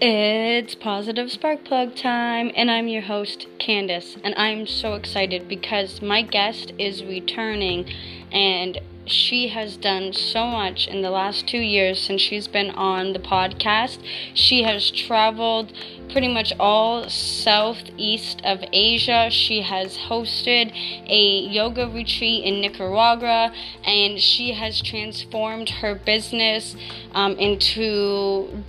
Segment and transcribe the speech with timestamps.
[0.00, 4.16] It's Positive Spark Plug time, and I'm your host, Candace.
[4.24, 7.88] And I'm so excited because my guest is returning,
[8.32, 13.12] and she has done so much in the last two years since she's been on
[13.12, 13.98] the podcast.
[14.34, 15.72] She has traveled
[16.10, 19.28] pretty much all southeast of Asia.
[19.30, 20.72] She has hosted
[21.08, 23.52] a yoga retreat in Nicaragua,
[23.84, 26.74] and she has transformed her business
[27.12, 28.64] um, into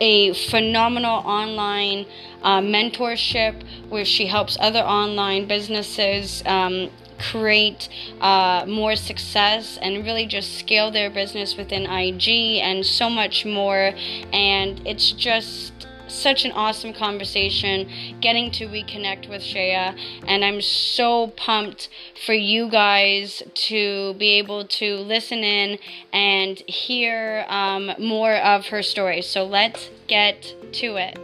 [0.00, 2.06] a phenomenal online
[2.42, 7.88] uh, mentorship where she helps other online businesses um, create
[8.20, 12.28] uh, more success and really just scale their business within IG
[12.60, 13.92] and so much more.
[14.32, 17.88] And it's just such an awesome conversation
[18.20, 21.88] getting to reconnect with Shaya and I'm so pumped
[22.24, 25.78] for you guys to be able to listen in
[26.12, 29.22] and hear um, more of her story.
[29.22, 31.18] So let's get to it.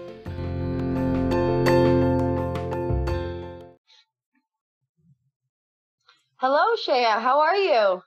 [6.36, 7.20] Hello, Shaya.
[7.20, 8.02] How are you?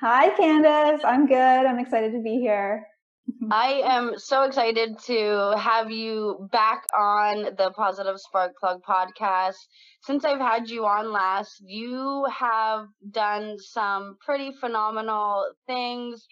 [0.00, 1.02] Hi, Candace.
[1.04, 1.36] I'm good.
[1.36, 2.86] I'm excited to be here.
[3.50, 9.56] I am so excited to have you back on the Positive Spark Plug podcast.
[10.02, 16.26] Since I've had you on last, you have done some pretty phenomenal things.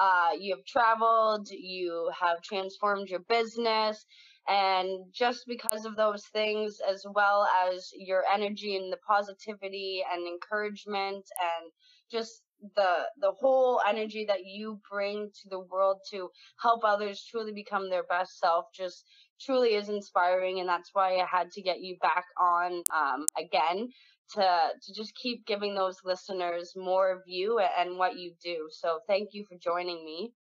[0.00, 4.04] Uh, you have traveled, you have transformed your business,
[4.48, 10.26] and just because of those things, as well as your energy and the positivity and
[10.26, 11.70] encouragement and
[12.10, 12.42] just
[12.76, 17.90] the the whole energy that you bring to the world to help others truly become
[17.90, 19.04] their best self just
[19.40, 23.88] truly is inspiring and that's why I had to get you back on um, again
[24.32, 28.68] to to just keep giving those listeners more of you and what you do.
[28.70, 30.32] So thank you for joining me.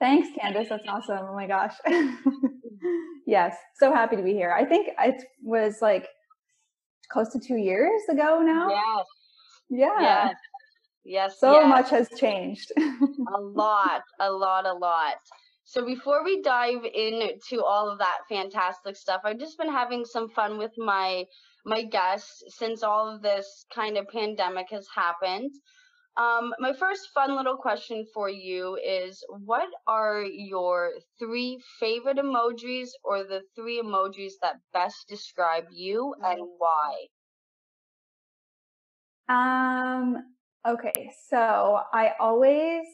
[0.00, 0.68] Thanks, Candace.
[0.70, 1.18] That's awesome.
[1.20, 1.74] Oh my gosh.
[3.26, 4.52] yes, so happy to be here.
[4.52, 6.08] I think it was like
[7.12, 8.68] close to two years ago now.
[8.70, 9.06] Yes.
[9.68, 10.00] Yeah.
[10.00, 10.34] Yes.
[11.10, 11.40] Yes.
[11.40, 11.68] So yes.
[11.68, 12.70] much has changed.
[12.78, 15.16] a lot, a lot, a lot.
[15.64, 20.28] So before we dive into all of that fantastic stuff, I've just been having some
[20.28, 21.24] fun with my
[21.66, 25.50] my guests since all of this kind of pandemic has happened.
[26.16, 32.90] Um, my first fun little question for you is what are your three favorite emojis
[33.02, 36.94] or the three emojis that best describe you and why?
[39.28, 40.24] Um,
[40.66, 42.84] Okay, so I always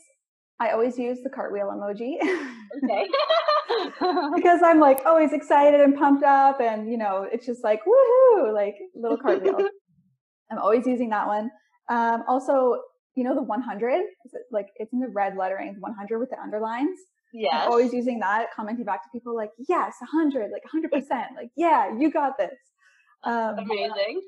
[0.59, 2.16] I always use the cartwheel emoji.
[2.84, 3.06] Okay.
[4.34, 8.54] because I'm like always excited and pumped up and you know, it's just like woohoo,
[8.54, 9.69] like little cartwheel.
[10.50, 11.50] I'm always using that one.
[11.88, 12.81] Um, also,
[13.16, 13.93] you know the 100?
[13.94, 14.06] It
[14.50, 16.98] like it's in the red lettering, 100 with the underlines.
[17.33, 17.65] Yeah.
[17.65, 21.93] I'm always using that, commenting back to people like, yes, 100, like 100%, like, yeah,
[21.98, 22.56] you got this.
[23.25, 24.22] Um, Amazing.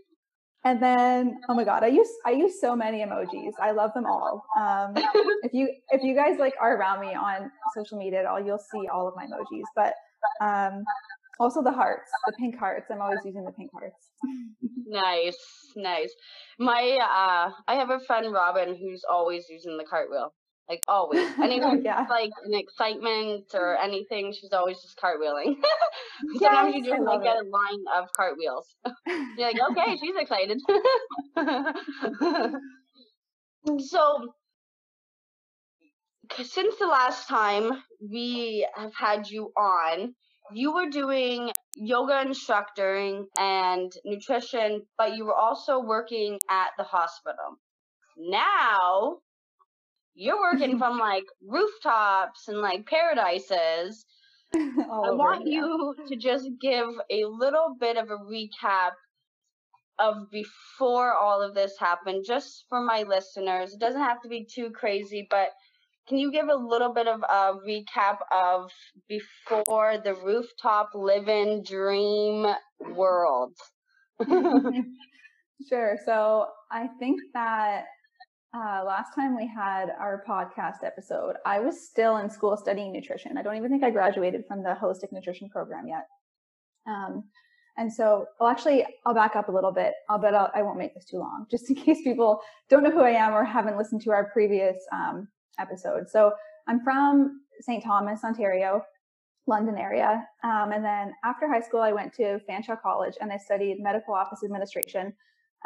[0.65, 3.53] And then, oh my god, I use I use so many emojis.
[3.61, 4.45] I love them all.
[4.59, 4.93] Um,
[5.43, 8.59] if you if you guys like are around me on social media at all, you'll
[8.59, 9.63] see all of my emojis.
[9.77, 9.95] But
[10.45, 10.83] um,
[11.39, 12.87] also the hearts, the pink hearts.
[12.91, 14.09] I'm always using the pink hearts.
[14.87, 15.39] nice,
[15.77, 16.13] nice.
[16.59, 20.33] My uh, I have a friend Robin who's always using the cartwheel
[20.69, 21.27] like always.
[21.43, 22.06] Anytime yeah.
[22.09, 25.56] like an excitement or anything, she's always just cartwheeling.
[26.39, 28.67] Sometimes yes, you just like get a line of cartwheels.
[29.37, 30.61] You're like, okay, she's excited.
[33.87, 34.33] so
[36.43, 40.15] since the last time we have had you on,
[40.53, 47.59] you were doing yoga instructing and nutrition, but you were also working at the hospital.
[48.17, 49.19] Now
[50.19, 54.05] you're working from like rooftops and like paradises.
[54.55, 55.61] I want yeah.
[55.61, 58.93] you to just give a little bit of a recap
[59.99, 63.75] of before all of this happened, just for my listeners.
[63.75, 65.49] It doesn't have to be too crazy, but
[66.09, 68.70] can you give a little bit of a recap of
[69.09, 72.47] before the rooftop living dream
[72.94, 73.53] world?
[75.69, 75.99] sure.
[76.06, 77.85] So I think that
[78.55, 83.37] uh, last time we had our podcast episode, I was still in school studying nutrition.
[83.37, 86.06] I don't even think I graduated from the holistic nutrition program yet.
[86.87, 87.25] Um,
[87.77, 89.93] and so, well, actually, I'll back up a little bit.
[90.09, 92.83] I'll bet I'll, I will not make this too long, just in case people don't
[92.83, 95.29] know who I am or haven't listened to our previous um,
[95.59, 96.09] episode.
[96.09, 96.33] So,
[96.67, 97.83] I'm from St.
[97.83, 98.83] Thomas, Ontario,
[99.47, 100.25] London area.
[100.44, 104.15] Um, and then after high school, I went to Fanshawe College and I studied medical
[104.15, 105.15] office administration.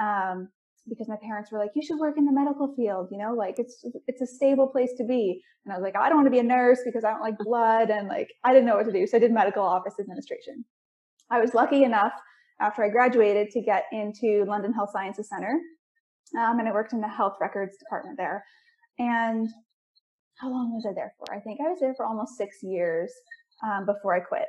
[0.00, 0.48] Um,
[0.88, 3.58] because my parents were like, you should work in the medical field, you know, like
[3.58, 5.40] it's, it's a stable place to be.
[5.64, 7.38] And I was like, I don't want to be a nurse because I don't like
[7.38, 7.90] blood.
[7.90, 9.06] And like, I didn't know what to do.
[9.06, 10.64] So I did medical office administration.
[11.30, 12.12] I was lucky enough
[12.60, 15.60] after I graduated to get into London Health Sciences Center.
[16.38, 18.44] Um, and I worked in the health records department there.
[18.98, 19.48] And
[20.38, 21.34] how long was I there for?
[21.34, 23.12] I think I was there for almost six years
[23.64, 24.46] um, before I quit.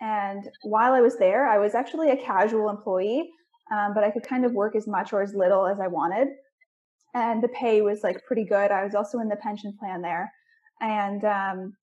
[0.00, 3.30] And while I was there, I was actually a casual employee
[3.70, 6.28] um, but I could kind of work as much or as little as I wanted.
[7.14, 8.70] And the pay was like pretty good.
[8.70, 10.32] I was also in the pension plan there.
[10.80, 11.74] And um,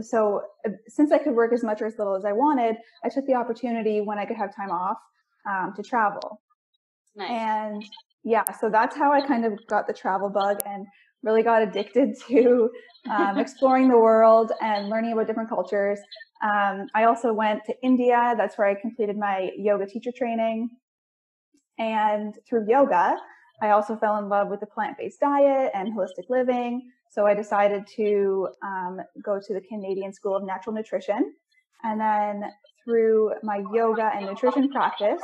[0.00, 3.08] so uh, since I could work as much or as little as I wanted, I
[3.08, 4.98] took the opportunity when I could have time off
[5.48, 6.40] um, to travel.
[7.16, 7.30] Nice.
[7.30, 7.84] And
[8.24, 10.86] yeah, so that's how I kind of got the travel bug and
[11.22, 12.70] really got addicted to
[13.10, 15.98] um, exploring the world and learning about different cultures.
[16.42, 18.34] Um, I also went to India.
[18.36, 20.70] That's where I completed my yoga teacher training.
[21.78, 23.16] And through yoga,
[23.60, 26.90] I also fell in love with the plant-based diet and holistic living.
[27.10, 31.34] So I decided to um, go to the Canadian School of Natural Nutrition.
[31.82, 32.50] And then
[32.84, 35.20] through my yoga and nutrition practice,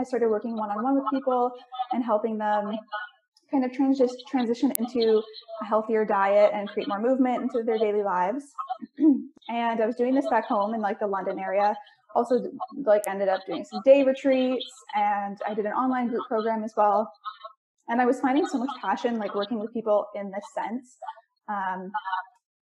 [0.00, 1.52] I started working one-on-one with people
[1.92, 2.72] and helping them
[3.50, 5.22] kind of trans- just transition into
[5.62, 8.44] a healthier diet and create more movement into their daily lives.
[8.98, 11.76] and I was doing this back home in like the London area.
[12.14, 12.50] Also,
[12.84, 16.72] like ended up doing some day retreats, and I did an online group program as
[16.76, 17.12] well.
[17.88, 20.96] And I was finding so much passion, like working with people in this sense,
[21.48, 21.90] um,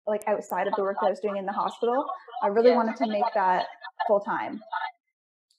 [0.08, 2.06] like outside of the work that I was doing in the hospital.
[2.44, 3.66] I really wanted to make that
[4.08, 4.62] full time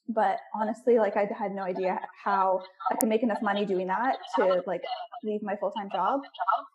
[0.07, 2.61] but honestly like i had no idea how
[2.91, 4.81] i could make enough money doing that to like
[5.23, 6.21] leave my full-time job.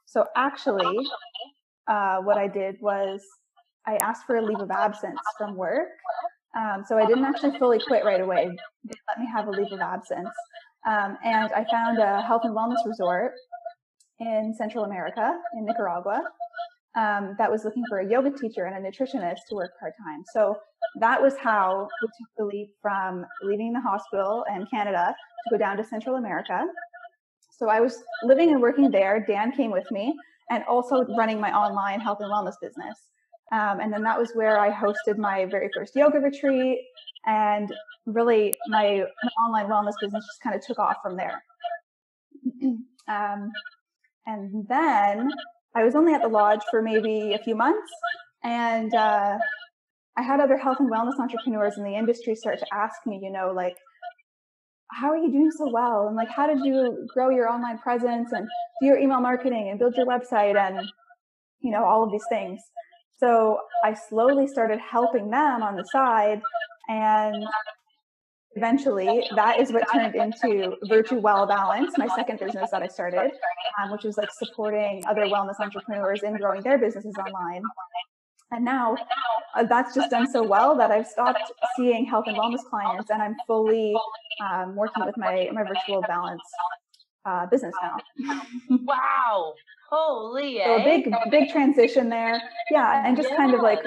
[0.07, 1.07] So actually
[1.89, 3.21] uh, what i did was
[3.87, 5.89] i asked for a leave of absence from work
[6.57, 8.49] um, so i didn't actually fully quit right away.
[8.85, 10.31] They let me have a leave of absence
[10.87, 13.33] um, and i found a health and wellness resort
[14.21, 16.23] in central america in nicaragua
[16.97, 20.23] um, that was looking for a yoga teacher and a nutritionist to work part time.
[20.33, 20.57] So
[21.01, 25.15] that was how we took the leap from leaving the hospital and Canada
[25.45, 26.65] to go down to Central America.
[27.59, 29.25] So I was living and working there.
[29.27, 30.15] Dan came with me
[30.51, 32.99] and also running my online health and wellness business.
[33.53, 36.81] Um, and then that was where I hosted my very first yoga retreat.
[37.27, 37.73] And
[38.07, 41.43] really, my, my online wellness business just kind of took off from there.
[43.09, 43.51] um,
[44.27, 45.31] and then
[45.77, 47.93] I was only at the lodge for maybe a few months,
[48.43, 49.37] and uh,
[50.17, 53.31] I had other health and wellness entrepreneurs in the industry start to ask me, you
[53.31, 53.77] know, like,
[54.91, 56.07] how are you doing so well?
[56.07, 58.49] And like, how did you grow your online presence and
[58.81, 60.81] do your email marketing and build your website and,
[61.61, 62.61] you know, all of these things.
[63.19, 66.41] So I slowly started helping them on the side.
[66.89, 67.45] And
[68.57, 73.31] eventually that is what turned into Virtue Well Balance, my second business that I started,
[73.81, 77.63] um, which was like supporting other wellness entrepreneurs in growing their businesses online.
[78.51, 78.97] And now
[79.55, 83.21] uh, that's just done so well that I've stopped seeing health and wellness clients and
[83.21, 83.95] I'm fully
[84.41, 86.43] um, working with my, my virtual balance
[87.25, 88.39] uh, business now.
[88.71, 89.55] wow.
[89.91, 90.61] Holy.
[90.65, 92.41] So a big, big transition there.
[92.71, 93.07] Yeah.
[93.07, 93.81] And just kind of like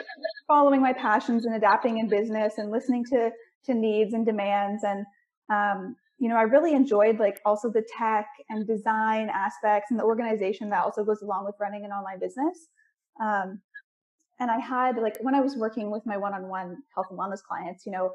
[0.48, 3.32] following my passions and adapting in business and listening to
[3.66, 5.06] to needs and demands and
[5.52, 10.04] um, you know i really enjoyed like also the tech and design aspects and the
[10.04, 12.68] organization that also goes along with running an online business.
[13.22, 13.62] Um,
[14.40, 17.86] and i had like when i was working with my one-on-one health and wellness clients
[17.86, 18.12] you know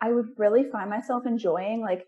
[0.00, 2.04] i would really find myself enjoying like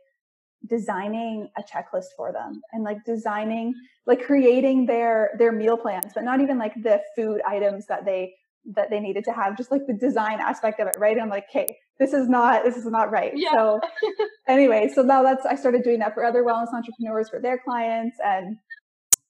[0.66, 3.73] designing a checklist for them and like designing
[4.07, 8.35] like creating their their meal plans but not even like the food items that they
[8.64, 11.12] that they needed to have just like the design aspect of it right?
[11.12, 11.66] And i'm like okay
[11.99, 13.52] this is not this is not right yeah.
[13.52, 13.81] so
[14.49, 18.17] anyway so now that's i started doing that for other wellness entrepreneurs for their clients
[18.25, 18.57] and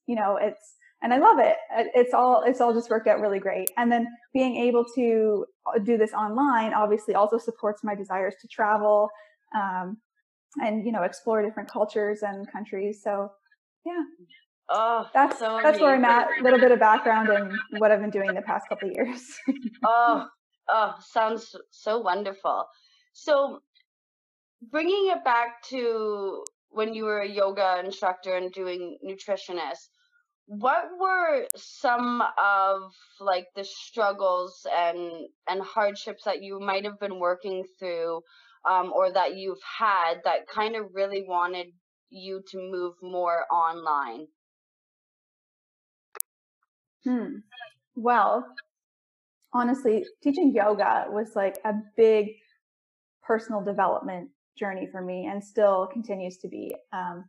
[0.07, 1.57] you know it's and i love it
[1.95, 5.45] it's all it's all just worked out really great and then being able to
[5.75, 9.09] uh, do this online obviously also supports my desires to travel
[9.57, 9.97] um,
[10.63, 13.31] and you know explore different cultures and countries so
[13.85, 14.03] yeah
[14.71, 16.29] Oh, that's so that's where I'm at.
[16.41, 19.23] A little bit of background and what I've been doing the past couple of years.
[19.85, 20.27] oh,
[20.69, 22.67] oh, sounds so wonderful.
[23.13, 23.61] So,
[24.71, 29.89] bringing it back to when you were a yoga instructor and doing nutritionist,
[30.47, 37.19] what were some of like the struggles and and hardships that you might have been
[37.19, 38.23] working through,
[38.69, 41.67] um, or that you've had that kind of really wanted
[42.11, 44.27] you to move more online?
[47.05, 47.39] Hmm.
[47.95, 48.47] Well,
[49.53, 52.29] honestly, teaching yoga was like a big
[53.23, 56.75] personal development journey for me and still continues to be.
[56.93, 57.25] Um,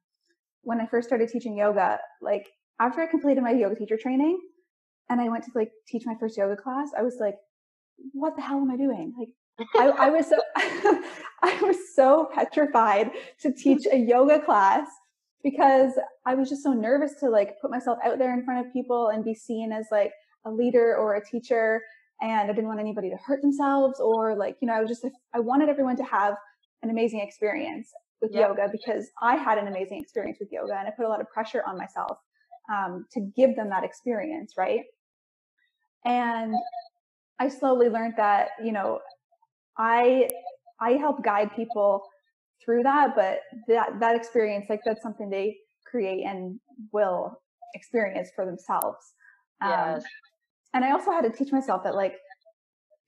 [0.62, 2.48] when I first started teaching yoga, like
[2.80, 4.40] after I completed my yoga teacher training
[5.10, 7.36] and I went to like teach my first yoga class, I was like,
[8.14, 9.14] what the hell am I doing?
[9.18, 9.30] Like
[9.76, 13.12] I, I was so I was so petrified
[13.42, 14.88] to teach a yoga class
[15.44, 15.94] because
[16.26, 19.10] I was just so nervous to like put myself out there in front of people
[19.10, 20.12] and be seen as like
[20.46, 21.82] a leader or a teacher
[22.22, 25.06] and I didn't want anybody to hurt themselves or like you know I was just
[25.34, 26.36] I wanted everyone to have
[26.84, 27.90] an amazing experience
[28.22, 28.50] with yep.
[28.50, 31.30] yoga because I had an amazing experience with yoga and I put a lot of
[31.30, 32.18] pressure on myself
[32.74, 34.84] um, to give them that experience right
[36.06, 36.56] and
[37.40, 39.00] I slowly learned that you know
[39.78, 40.28] I
[40.80, 42.04] I help guide people
[42.64, 46.60] through that, but that that experience, like that's something they create and
[46.92, 47.42] will
[47.74, 49.14] experience for themselves.
[49.62, 50.04] Um, yes.
[50.74, 52.14] And I also had to teach myself that like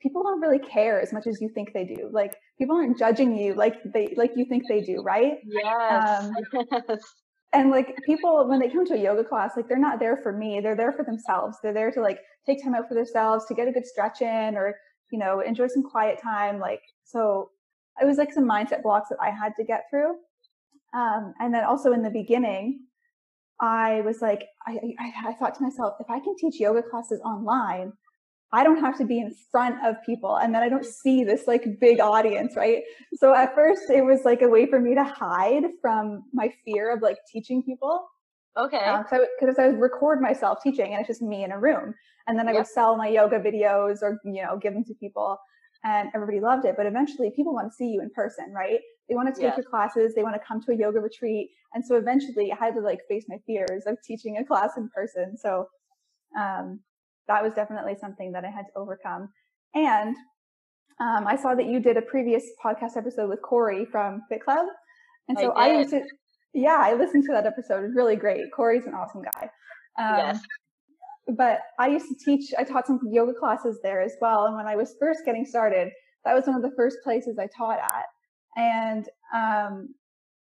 [0.01, 2.09] people don't really care as much as you think they do.
[2.11, 5.37] Like people aren't judging you like they like you think they do, right?
[5.45, 6.23] Yes.
[6.23, 6.99] Um, yes.
[7.53, 10.31] And like people when they come to a yoga class, like they're not there for
[10.31, 10.61] me.
[10.61, 11.57] They're there for themselves.
[11.61, 14.55] They're there to like take time out for themselves to get a good stretch in
[14.55, 14.77] or
[15.11, 16.59] you know, enjoy some quiet time.
[16.59, 17.51] Like, so
[18.01, 20.15] it was like some mindset blocks that I had to get through.
[20.93, 22.79] Um, and then also in the beginning,
[23.61, 27.21] I was like, I, I, I thought to myself, if I can teach yoga classes
[27.23, 27.93] online,
[28.53, 31.47] I don't have to be in front of people and then I don't see this
[31.47, 32.83] like big audience, right?
[33.13, 36.93] So at first it was like a way for me to hide from my fear
[36.93, 38.05] of like teaching people.
[38.57, 38.97] Okay.
[39.09, 41.93] Because uh, I, I, would record myself teaching and it's just me in a room.
[42.27, 42.61] And then I yep.
[42.61, 45.37] would sell my yoga videos or, you know, give them to people
[45.85, 46.75] and everybody loved it.
[46.75, 48.79] But eventually people want to see you in person, right?
[49.09, 50.13] They want to take your classes.
[50.15, 51.49] They want to come to a yoga retreat.
[51.73, 54.89] And so eventually I had to like face my fears of teaching a class in
[54.89, 55.37] person.
[55.37, 55.67] So,
[56.39, 56.79] um,
[57.27, 59.29] that was definitely something that I had to overcome.
[59.73, 60.15] And,
[60.99, 64.67] um, I saw that you did a previous podcast episode with Corey from Fit Club.
[65.27, 66.03] And so I, I used to,
[66.53, 67.79] yeah, I listened to that episode.
[67.79, 68.41] It was really great.
[68.55, 69.49] Corey's an awesome guy.
[69.99, 70.39] Um, yes.
[71.35, 74.45] But I used to teach, I taught some yoga classes there as well.
[74.45, 75.91] And when I was first getting started,
[76.25, 78.05] that was one of the first places I taught at.
[78.55, 79.93] And um,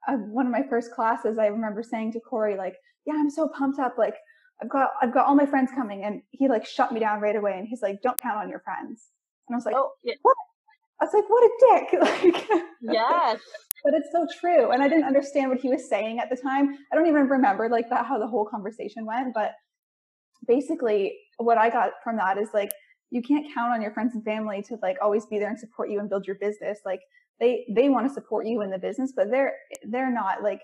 [0.07, 3.49] uh, one of my first classes, I remember saying to Corey, like, yeah, I'm so
[3.49, 3.97] pumped up.
[3.99, 4.15] Like,
[4.63, 6.05] I've got, I've got all my friends coming.
[6.05, 7.55] And he like shut me down right away.
[7.59, 9.11] And he's like, don't count on your friends.
[9.49, 10.15] And I was like, oh, yeah.
[10.23, 10.37] what?
[11.01, 12.01] I was like, what a dick.
[12.53, 13.41] like, yes.
[13.85, 14.73] but it's so true.
[14.73, 16.77] And I didn't understand what he was saying at the time.
[16.93, 19.33] I don't even remember like that, how the whole conversation went.
[19.33, 19.53] But
[20.47, 22.71] basically what I got from that is like,
[23.11, 25.89] you can't count on your friends and family to like always be there and support
[25.89, 26.81] you and build your business.
[26.85, 27.01] Like
[27.41, 29.55] they, they want to support you in the business, but they're,
[29.89, 30.61] they're not like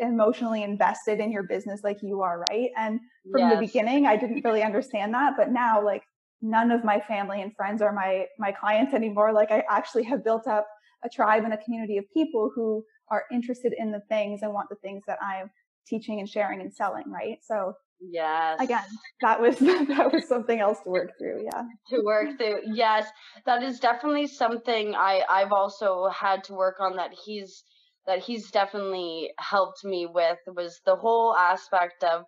[0.00, 2.44] emotionally invested in your business like you are.
[2.50, 2.70] Right.
[2.76, 3.54] And from yes.
[3.54, 6.02] the beginning, I didn't really understand that, but now like
[6.44, 10.22] none of my family and friends are my my clients anymore like i actually have
[10.22, 10.66] built up
[11.04, 14.68] a tribe and a community of people who are interested in the things and want
[14.68, 15.50] the things that i'm
[15.86, 17.72] teaching and sharing and selling right so
[18.10, 18.60] yes.
[18.60, 18.84] Again
[19.20, 21.62] that was that was something else to work through yeah.
[21.90, 23.06] To work through yes.
[23.46, 27.64] That is definitely something i i've also had to work on that he's
[28.06, 32.24] that he's definitely helped me with was the whole aspect of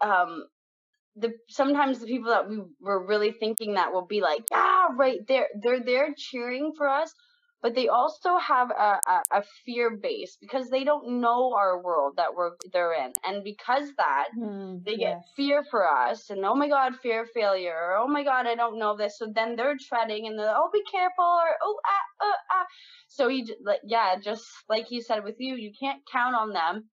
[0.00, 0.44] um
[1.16, 5.20] the sometimes the people that we were really thinking that will be like, yeah, right
[5.28, 7.12] there, they're there cheering for us,
[7.64, 12.12] but they also have a, a, a fear base because they don't know our world
[12.18, 15.00] that we're they're in, and because that mm, they yes.
[15.00, 18.46] get fear for us, and oh my god, fear of failure, or oh my god,
[18.46, 21.78] I don't know this, so then they're treading and they're oh be careful, or oh
[21.86, 22.66] ah uh, ah,
[23.08, 26.90] so you like yeah, just like you said with you, you can't count on them.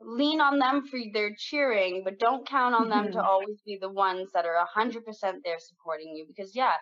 [0.00, 3.12] Lean on them for their cheering, but don't count on them mm-hmm.
[3.12, 5.00] to always be the ones that are 100%
[5.44, 6.72] there supporting you because, yeah,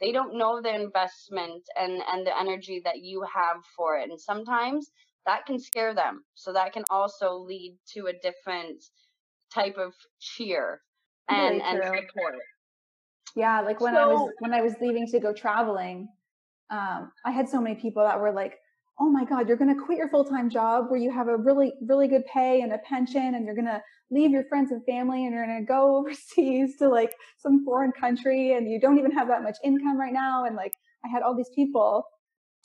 [0.00, 4.10] they don't know the investment and, and the energy that you have for it.
[4.10, 4.90] And sometimes
[5.26, 6.24] that can scare them.
[6.34, 8.84] So that can also lead to a different
[9.52, 10.80] type of cheer
[11.28, 12.36] and, and support.
[13.36, 16.08] Yeah, like when so, I was when I was leaving to go traveling,
[16.70, 18.54] um, I had so many people that were like,
[19.00, 21.36] oh my God, you're going to quit your full time job where you have a
[21.36, 24.84] really, really good pay and a pension, and you're going to leave your friends and
[24.84, 28.98] family and you're going to go overseas to like some foreign country and you don't
[28.98, 30.44] even have that much income right now.
[30.44, 30.72] And like,
[31.04, 32.04] I had all these people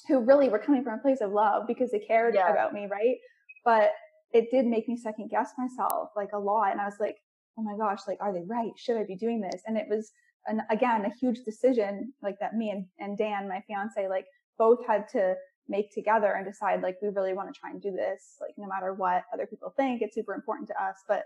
[0.08, 2.52] who really were coming from a place of love because they cared yeah.
[2.52, 3.18] about me, right?
[3.64, 3.92] But
[4.34, 6.72] it did make me second guess myself like a lot.
[6.72, 7.18] And I was like,
[7.58, 8.72] oh my gosh, like, are they right?
[8.78, 9.62] Should I be doing this?
[9.68, 10.12] And it was,
[10.48, 14.26] an, again, a huge decision like that me and, and Dan, my fiance, like
[14.58, 15.36] both had to
[15.70, 18.68] make together and decide like we really want to try and do this like no
[18.68, 21.24] matter what other people think it's super important to us but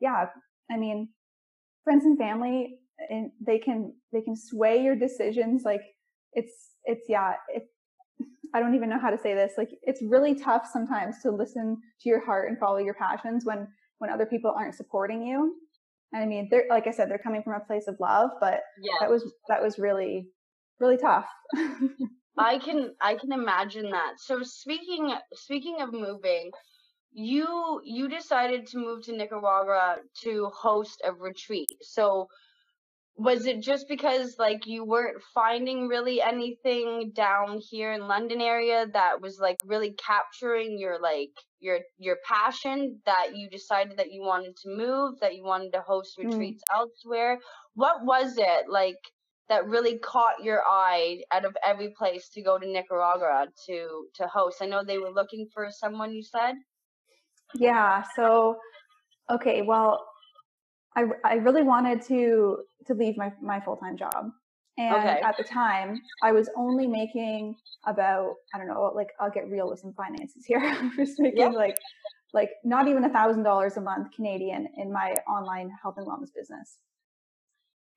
[0.00, 0.26] yeah
[0.70, 1.08] i mean
[1.84, 2.78] friends and family
[3.10, 5.82] and they can they can sway your decisions like
[6.32, 7.64] it's it's yeah it,
[8.54, 9.52] I don't even know how to say this.
[9.58, 13.68] Like it's really tough sometimes to listen to your heart and follow your passions when
[13.98, 15.54] when other people aren't supporting you.
[16.12, 18.60] And I mean, they're like I said, they're coming from a place of love, but
[18.80, 18.94] yeah.
[19.00, 20.28] that was that was really
[20.80, 21.26] really tough.
[22.38, 24.14] I can I can imagine that.
[24.18, 26.50] So speaking speaking of moving,
[27.12, 31.70] you you decided to move to Nicaragua to host a retreat.
[31.82, 32.28] So
[33.18, 38.86] was it just because like you weren't finding really anything down here in London area
[38.92, 44.20] that was like really capturing your like your your passion that you decided that you
[44.20, 46.26] wanted to move that you wanted to host mm.
[46.26, 46.78] retreats mm.
[46.78, 47.38] elsewhere
[47.74, 48.98] what was it like
[49.48, 54.26] that really caught your eye out of every place to go to Nicaragua to to
[54.26, 56.54] host I know they were looking for someone you said
[57.54, 58.56] yeah so
[59.30, 60.06] okay well
[60.96, 64.30] I, I really wanted to to leave my, my full time job.
[64.78, 65.20] And okay.
[65.22, 69.68] at the time, I was only making about I don't know, like I'll get real
[69.68, 70.60] with some finances here.
[70.62, 71.52] I was making yep.
[71.52, 71.76] like
[72.32, 76.30] like not even a thousand dollars a month Canadian in my online health and wellness
[76.34, 76.78] business.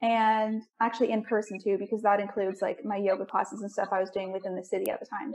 [0.01, 3.99] And actually in person too, because that includes like my yoga classes and stuff I
[3.99, 5.33] was doing within the city at the time.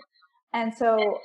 [0.55, 1.19] And so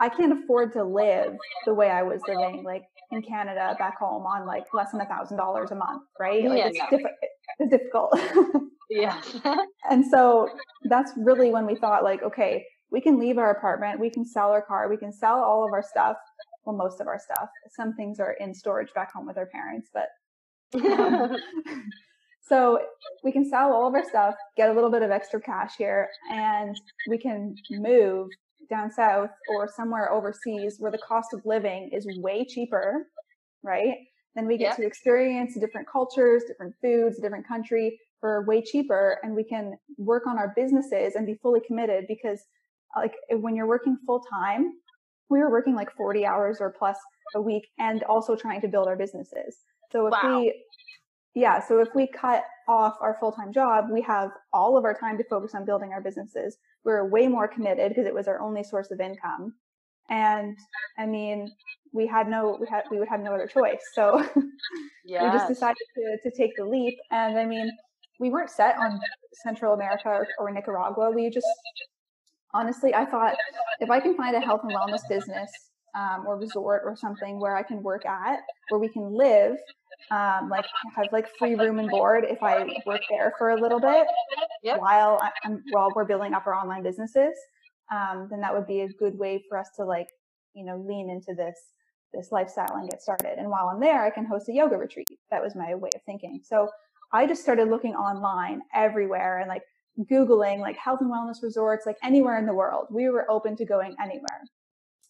[0.00, 4.24] I can't afford to live the way I was living like in Canada back home
[4.24, 6.44] on like less than a thousand dollars a month, right?
[6.44, 6.98] Like yeah, it's, no.
[6.98, 7.06] diff-
[7.58, 8.18] it's difficult.
[8.90, 9.20] yeah.
[9.90, 10.48] and so
[10.84, 14.50] that's really when we thought like, okay, we can leave our apartment, we can sell
[14.50, 16.16] our car, we can sell all of our stuff,
[16.64, 17.48] well, most of our stuff.
[17.76, 20.08] Some things are in storage back home with our parents, but
[20.74, 21.36] um,
[22.50, 22.80] so
[23.22, 26.08] we can sell all of our stuff, get a little bit of extra cash here,
[26.32, 26.78] and
[27.08, 28.28] we can move
[28.68, 33.06] down south or somewhere overseas where the cost of living is way cheaper,
[33.62, 33.94] right?
[34.34, 39.34] Then we get to experience different cultures, different foods, different country for way cheaper and
[39.34, 42.40] we can work on our businesses and be fully committed because
[42.96, 44.72] like when you're working full time,
[45.30, 46.96] we were working like 40 hours or plus
[47.36, 49.58] a week and also trying to build our businesses.
[49.92, 50.40] So if wow.
[50.40, 50.54] we
[51.34, 55.16] yeah, so if we cut off our full-time job, we have all of our time
[55.18, 56.56] to focus on building our businesses.
[56.84, 59.54] We're way more committed because it was our only source of income.
[60.08, 60.56] And
[60.98, 61.50] I mean,
[61.92, 63.80] we had no, we had, we would have no other choice.
[63.94, 64.18] So
[65.04, 65.22] yes.
[65.22, 66.98] we just decided to, to take the leap.
[67.12, 67.70] And I mean,
[68.18, 68.98] we weren't set on
[69.44, 71.10] Central America or, or Nicaragua.
[71.10, 71.46] We just,
[72.52, 73.36] honestly, I thought
[73.78, 75.50] if I can find a health and wellness business
[75.94, 79.56] um, or resort or something where I can work at, where we can live
[80.10, 80.64] um, like
[80.96, 84.06] have like free room and board if I work there for a little bit
[84.62, 84.80] yep.
[84.80, 87.34] while I'm while we're building up our online businesses.
[87.92, 90.08] Um, then that would be a good way for us to like
[90.54, 91.56] you know lean into this
[92.12, 93.38] this lifestyle and get started.
[93.38, 95.06] And while I'm there, I can host a yoga retreat.
[95.30, 96.40] That was my way of thinking.
[96.44, 96.68] So
[97.12, 99.62] I just started looking online everywhere and like
[100.10, 102.86] googling like health and wellness resorts like anywhere in the world.
[102.90, 104.42] We were open to going anywhere.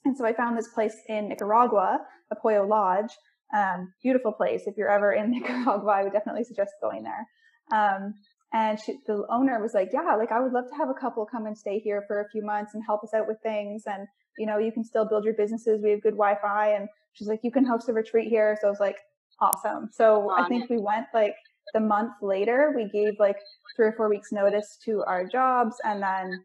[0.04, 2.00] And so I found this place in Nicaragua,
[2.32, 3.12] Apoyo Lodge,
[3.54, 4.62] um, beautiful place.
[4.66, 7.26] If you're ever in Nicaragua, I would definitely suggest going there.
[7.72, 8.14] Um,
[8.52, 11.24] and she, the owner was like, yeah, like I would love to have a couple
[11.24, 13.84] come and stay here for a few months and help us out with things.
[13.86, 14.08] And,
[14.38, 15.80] you know, you can still build your businesses.
[15.82, 16.74] We have good Wi-Fi.
[16.74, 18.56] And she's like, you can host a retreat here.
[18.60, 18.96] So I was like,
[19.40, 19.88] awesome.
[19.92, 21.34] So I think we went like
[21.72, 23.36] the month later, we gave like
[23.76, 25.76] three or four weeks notice to our jobs.
[25.84, 26.42] And then,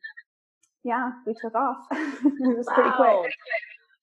[0.86, 1.86] yeah, we took off.
[1.91, 2.74] it was wow.
[2.76, 3.34] pretty quick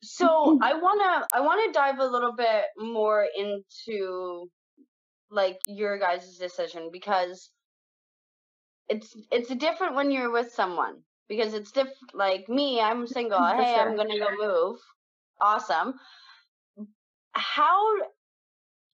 [0.02, 4.50] so i want to i want to dive a little bit more into
[5.30, 7.50] like your guys' decision because
[8.88, 10.96] it's it's different when you're with someone
[11.28, 13.88] because it's different like me i'm single hey sure.
[13.88, 14.78] i'm gonna go move
[15.40, 15.94] awesome
[17.32, 17.80] how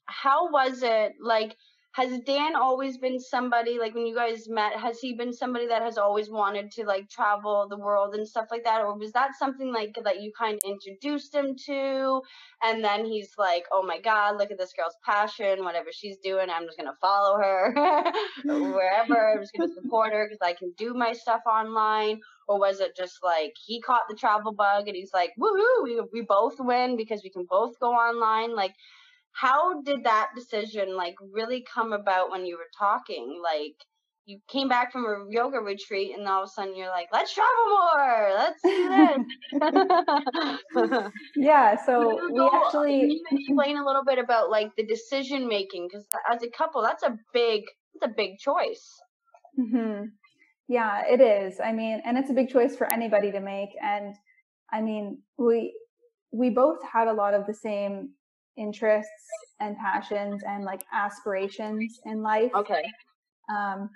[0.07, 1.57] how was it like
[1.93, 4.75] has Dan always been somebody like when you guys met?
[4.79, 8.47] Has he been somebody that has always wanted to like travel the world and stuff
[8.51, 12.23] like that, or was that something like that you kind of introduced him to,
[12.63, 16.49] and then he's like, oh my god, look at this girl's passion, whatever she's doing,
[16.51, 17.75] I'm just gonna follow her
[18.45, 19.33] wherever.
[19.33, 22.21] I'm just gonna support her because I can do my stuff online.
[22.49, 26.01] Or was it just like he caught the travel bug and he's like, woohoo, we,
[26.13, 28.55] we both win because we can both go online?
[28.57, 28.75] Like,
[29.41, 33.41] how did that decision like really come about when you were talking?
[33.43, 33.75] Like
[34.25, 37.33] you came back from a yoga retreat and all of a sudden you're like let's
[37.33, 38.31] travel more!
[38.35, 38.89] Let's do
[40.83, 41.13] this!
[41.37, 45.89] Yeah so we actually explain a little bit about like the decision making?
[45.89, 47.63] Because as a couple that's a big
[48.01, 49.01] that's a big choice.
[49.59, 50.07] Mm-hmm.
[50.69, 51.61] yeah it is.
[51.65, 54.15] I mean and it's a big choice for anybody to make and
[54.73, 55.75] i mean we
[56.33, 58.11] we both had a lot of the same
[58.59, 59.11] interests
[59.61, 62.51] and passions and like aspirations in life.
[62.55, 62.83] Okay.
[63.51, 63.89] Um,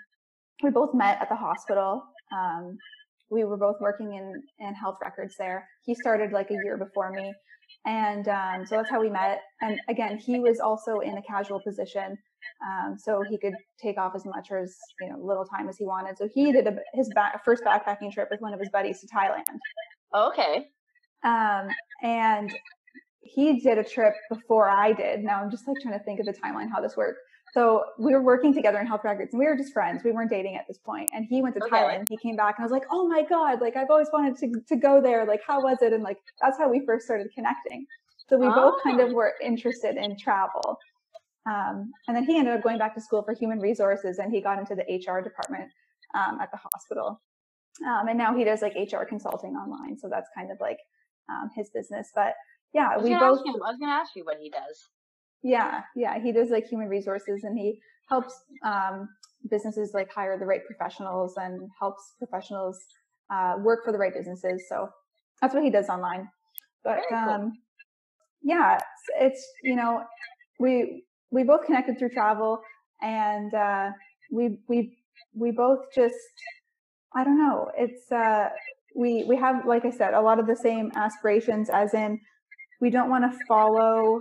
[0.63, 2.03] we both met at the hospital.
[2.33, 2.79] Um,
[3.31, 5.69] we were both working in in health records there.
[5.85, 7.33] He started like a year before me,
[7.87, 9.41] and um, so that's how we met.
[9.61, 12.17] And again, he was also in a casual position,
[12.67, 15.79] um, so he could take off as much or as you know little time as
[15.79, 16.19] he wanted.
[16.19, 19.07] So he did a, his back, first backpacking trip with one of his buddies to
[19.07, 19.45] Thailand.
[20.15, 20.67] Okay.
[21.25, 21.69] Um,
[22.03, 22.53] and
[23.23, 25.23] he did a trip before I did.
[25.23, 27.19] Now I'm just like trying to think of the timeline how this worked.
[27.53, 30.03] So we were working together in health records and we were just friends.
[30.03, 31.11] We weren't dating at this point.
[31.13, 31.77] And he went to okay.
[31.77, 32.07] Thailand.
[32.09, 34.61] He came back and I was like, oh my God, like I've always wanted to,
[34.69, 35.27] to go there.
[35.27, 35.93] Like, how was it?
[35.93, 37.87] And like, that's how we first started connecting.
[38.29, 38.55] So we oh.
[38.55, 39.15] both kind of oh.
[39.15, 40.79] were interested in travel.
[41.45, 44.41] Um, and then he ended up going back to school for human resources and he
[44.41, 45.71] got into the HR department
[46.15, 47.21] um, at the hospital.
[47.87, 49.99] Um, and now he does like HR consulting online.
[49.99, 50.79] So that's kind of like
[51.29, 52.11] um, his business.
[52.15, 52.35] But
[52.73, 53.45] yeah, we both.
[53.45, 54.89] Him, I was going to ask you what he does.
[55.43, 59.09] Yeah, yeah, he does like human resources and he helps um,
[59.51, 62.79] businesses like hire the right professionals and helps professionals
[63.31, 64.65] uh, work for the right businesses.
[64.69, 64.89] So
[65.41, 66.29] that's what he does online.
[66.85, 67.19] But cool.
[67.19, 67.53] um,
[68.43, 68.85] yeah, it's,
[69.21, 70.05] it's, you know
[70.59, 72.61] we we both connected through travel
[73.03, 73.91] and uh,
[74.31, 74.97] we we
[75.35, 76.15] we both just
[77.15, 77.71] I don't know.
[77.77, 78.49] It's uh,
[78.95, 82.21] we we have like I said a lot of the same aspirations as in
[82.83, 84.21] we don't want to follow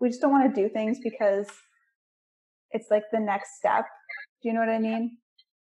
[0.00, 1.46] we just don't want to do things because
[2.70, 3.86] it's like the next step.
[4.42, 5.16] Do you know what I mean?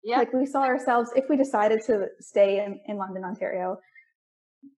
[0.03, 0.17] Yeah.
[0.17, 3.79] Like we saw ourselves if we decided to stay in, in London, Ontario,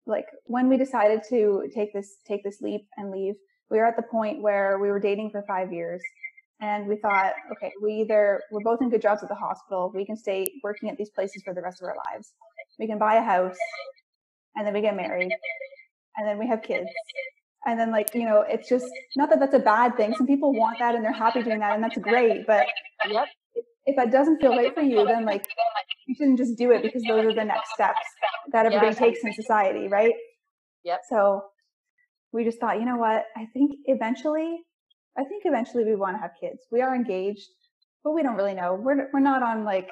[0.05, 3.35] like when we decided to take this take this leap and leave,
[3.69, 6.01] we were at the point where we were dating for five years
[6.61, 10.05] and we thought, okay, we either we're both in good jobs at the hospital, we
[10.05, 12.33] can stay working at these places for the rest of our lives.
[12.77, 13.57] We can buy a house
[14.55, 15.31] and then we get married
[16.17, 16.87] and then we have kids
[17.65, 20.13] and then like you know it's just not that that's a bad thing.
[20.15, 22.67] Some people want that and they're happy doing that and that's great but
[23.09, 23.27] yep.
[23.85, 25.45] if that doesn't feel right for you then like
[26.07, 27.99] you shouldn't just do it because those are the next steps
[28.51, 28.99] that everybody yeah.
[28.99, 30.13] takes in society right?
[30.83, 31.01] Yep.
[31.09, 31.43] So
[32.31, 33.25] we just thought you know what?
[33.35, 34.59] I think eventually
[35.17, 36.59] i think eventually we want to have kids.
[36.71, 37.49] We are engaged
[38.03, 38.75] but we don't really know.
[38.79, 39.89] We're, we're not on like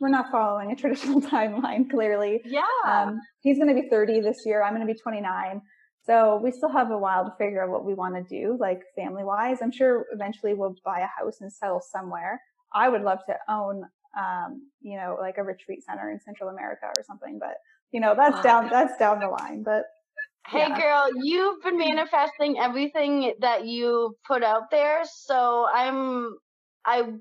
[0.00, 2.40] we're not following a traditional timeline clearly.
[2.44, 2.62] Yeah.
[2.86, 4.62] Um, he's going to be 30 this year.
[4.62, 5.60] I'm going to be 29
[6.02, 8.82] so we still have a while to figure out what we want to do, like
[8.96, 9.58] family wise.
[9.62, 12.40] I'm sure eventually we'll buy a house and settle somewhere.
[12.72, 13.84] I would love to own,
[14.18, 17.56] um, you know, like a retreat center in Central America or something, but
[17.92, 19.84] you know, that's down, that's down the line, but.
[20.46, 20.80] Hey yeah.
[20.80, 25.02] girl, you've been manifesting everything that you put out there.
[25.04, 26.34] So I'm,
[26.84, 27.12] I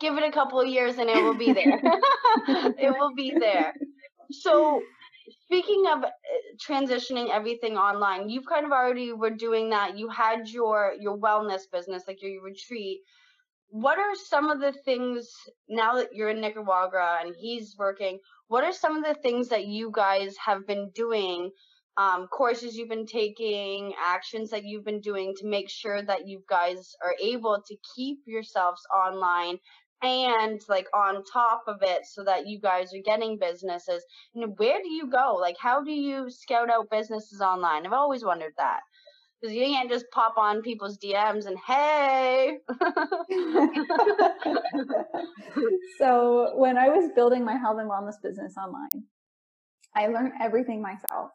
[0.00, 1.80] give it a couple of years and it will be there.
[2.48, 3.74] it will be there.
[4.30, 4.80] So
[5.44, 6.08] speaking of uh,
[6.68, 9.98] transitioning everything online you've kind of already were doing that.
[9.98, 13.00] You had your your wellness business like your, your retreat.
[13.68, 15.28] What are some of the things
[15.68, 19.66] now that you're in nicaragua and he's working what are some of the things that
[19.66, 21.50] you guys have been doing
[21.96, 26.42] um, courses you've been taking actions that you've been doing to make sure that you
[26.48, 29.58] guys are able to keep yourselves online
[30.02, 34.04] and like on top of it so that you guys are getting businesses.
[34.34, 35.36] And where do you go?
[35.40, 37.86] Like how do you scout out businesses online?
[37.86, 38.80] I've always wondered that.
[39.40, 42.58] Because you can't just pop on people's dms and hey!
[45.98, 48.88] So when i was building my health and wellness business online
[49.94, 51.30] i learned everything myself.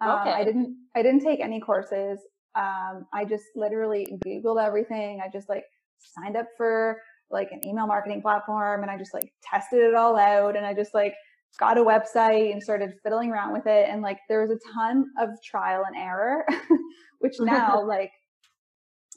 [0.00, 0.30] Um, okay.
[0.32, 2.20] i didn't i didn't take any courses.
[2.54, 5.20] Um, i just literally googled everything.
[5.24, 5.64] I just like
[5.98, 7.00] signed up for
[7.30, 10.74] like an email marketing platform and I just like tested it all out and I
[10.74, 11.14] just like
[11.58, 15.06] got a website and started fiddling around with it and like there was a ton
[15.18, 16.46] of trial and error
[17.20, 18.10] which now like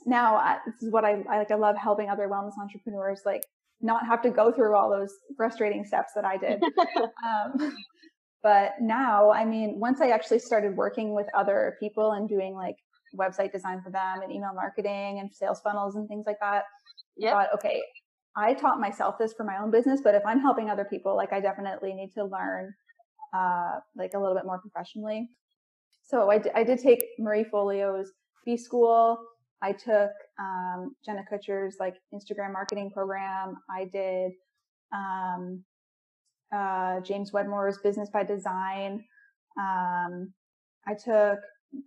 [0.06, 3.44] now I, this is what I, I like I love helping other wellness entrepreneurs like
[3.82, 6.62] not have to go through all those frustrating steps that I did.
[7.26, 7.76] Um,
[8.42, 12.78] but now I mean once I actually started working with other people and doing like
[13.16, 16.64] website design for them and email marketing and sales funnels and things like that
[17.20, 17.32] yeah.
[17.32, 17.82] thought, okay,
[18.36, 21.34] I taught myself this for my own business, but if I'm helping other people, like
[21.34, 22.74] I definitely need to learn
[23.36, 25.30] uh, like a little bit more professionally.
[26.04, 28.12] So I, d- I did take Marie Forleo's
[28.46, 29.18] B School.
[29.62, 33.56] I took um, Jenna Kutcher's like Instagram marketing program.
[33.70, 34.32] I did
[34.94, 35.64] um,
[36.56, 39.04] uh, James Wedmore's Business by Design.
[39.60, 40.34] Um,
[40.88, 41.40] I took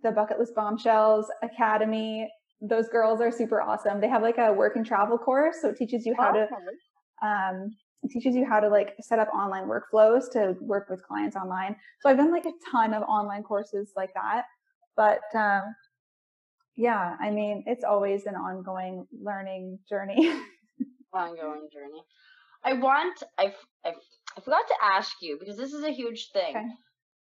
[0.03, 2.29] the Bucket List Bombshells Academy
[2.63, 3.99] those girls are super awesome.
[3.99, 6.47] They have like a work and travel course, so it teaches you how to
[7.21, 11.35] um, it teaches you how to like set up online workflows to work with clients
[11.35, 11.75] online.
[12.01, 14.45] So I've done like a ton of online courses like that.
[14.95, 15.63] But um,
[16.75, 20.33] yeah, I mean, it's always an ongoing learning journey.
[21.13, 22.03] ongoing journey.
[22.63, 23.53] I want I,
[23.85, 23.93] I
[24.37, 26.55] I forgot to ask you because this is a huge thing.
[26.55, 26.65] Okay.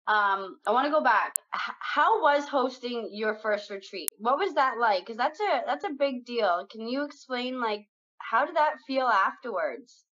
[0.09, 1.33] Um, I want to go back.
[1.53, 4.09] H- how was hosting your first retreat?
[4.17, 5.05] What was that like?
[5.05, 6.65] Because that's a that's a big deal.
[6.71, 10.05] Can you explain like how did that feel afterwards?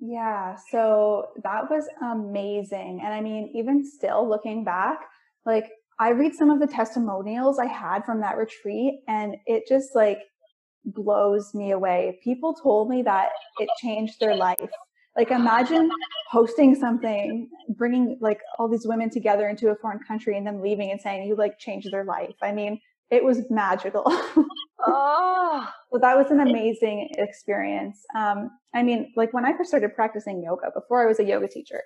[0.00, 3.00] Yeah, so that was amazing.
[3.04, 4.98] And I mean, even still looking back,
[5.46, 9.94] like I read some of the testimonials I had from that retreat and it just
[9.94, 10.18] like
[10.84, 12.18] blows me away.
[12.22, 14.58] People told me that it changed their life.
[15.16, 15.90] Like imagine
[16.30, 20.90] hosting something, bringing like all these women together into a foreign country and then leaving
[20.90, 22.34] and saying you like changed their life.
[22.42, 24.02] I mean, it was magical.
[24.06, 27.98] oh, so that was an amazing experience.
[28.14, 31.48] Um, I mean, like when I first started practicing yoga, before I was a yoga
[31.48, 31.82] teacher,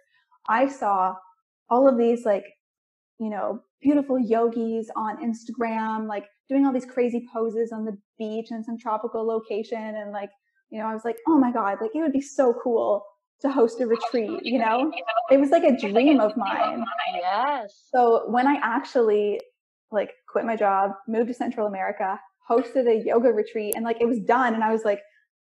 [0.49, 1.15] I saw
[1.69, 2.45] all of these like,
[3.19, 8.51] you know, beautiful yogis on Instagram, like doing all these crazy poses on the beach
[8.51, 9.79] in some tropical location.
[9.79, 10.31] And like,
[10.71, 13.05] you know, I was like, oh my God, like it would be so cool
[13.43, 14.93] to host a retreat, you know?
[15.31, 16.85] It was like a dream of mine.
[17.15, 17.89] yes.
[17.93, 19.41] So when I actually
[19.91, 24.07] like quit my job, moved to Central America, hosted a yoga retreat and like it
[24.07, 25.01] was done and I was like,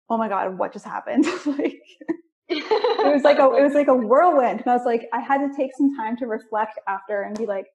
[0.09, 1.25] oh my God, what just happened?
[1.45, 1.81] like
[2.47, 4.61] it was like a it was like a whirlwind.
[4.61, 7.45] And I was like, I had to take some time to reflect after and be
[7.45, 7.65] like,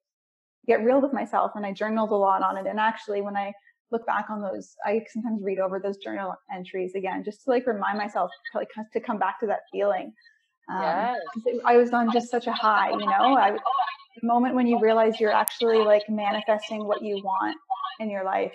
[0.67, 1.51] get real with myself.
[1.55, 2.67] And I journaled a lot on it.
[2.67, 3.53] And actually when I
[3.91, 7.67] look back on those, I sometimes read over those journal entries again, just to like
[7.67, 10.13] remind myself to, like to come back to that feeling.
[10.69, 11.17] Um, yes.
[11.65, 13.51] I was on just such a high, you know, I,
[14.21, 17.57] the moment when you realize you're actually like manifesting what you want
[17.99, 18.53] in your life.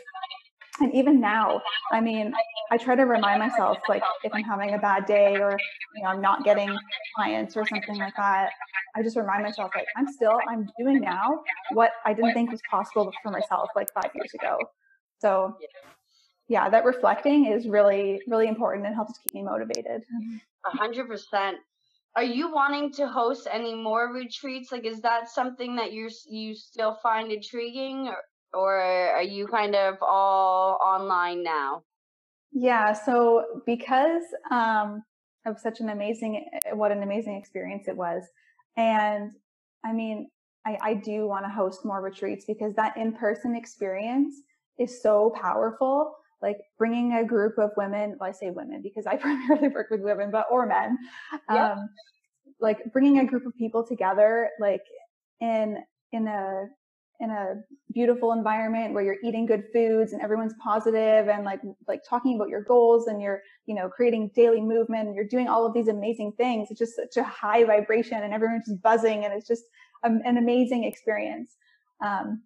[0.80, 2.34] And even now, I mean,
[2.70, 5.58] I try to remind myself, like, if I'm having a bad day or,
[5.94, 6.76] you know, I'm not getting
[7.14, 8.50] clients or something like that,
[8.94, 11.40] I just remind myself, like, I'm still, I'm doing now
[11.72, 14.58] what I didn't think was possible for myself like five years ago.
[15.18, 15.56] So
[16.48, 20.02] yeah, that reflecting is really, really important and helps keep me motivated.
[20.64, 21.58] A hundred percent.
[22.14, 24.72] Are you wanting to host any more retreats?
[24.72, 28.16] Like, is that something that you you still find intriguing, or,
[28.54, 31.82] or are you kind of all online now?
[32.52, 32.92] Yeah.
[32.92, 35.02] So because um,
[35.44, 38.22] of such an amazing, what an amazing experience it was,
[38.76, 39.32] and
[39.84, 40.28] I mean,
[40.64, 44.34] I, I do want to host more retreats because that in person experience
[44.78, 46.14] is so powerful.
[46.42, 50.00] Like bringing a group of women, well, I say women because I primarily work with
[50.00, 50.98] women, but or men.
[51.50, 51.58] Yep.
[51.58, 51.88] Um,
[52.60, 54.82] like bringing a group of people together, like
[55.40, 55.78] in
[56.12, 56.66] in a
[57.20, 57.54] in a
[57.92, 62.48] beautiful environment where you're eating good foods and everyone's positive and like like talking about
[62.48, 65.88] your goals and you're you know creating daily movement and you're doing all of these
[65.88, 69.64] amazing things it's just such a high vibration and everyone's just buzzing and it's just
[70.04, 71.56] a, an amazing experience
[72.04, 72.42] um,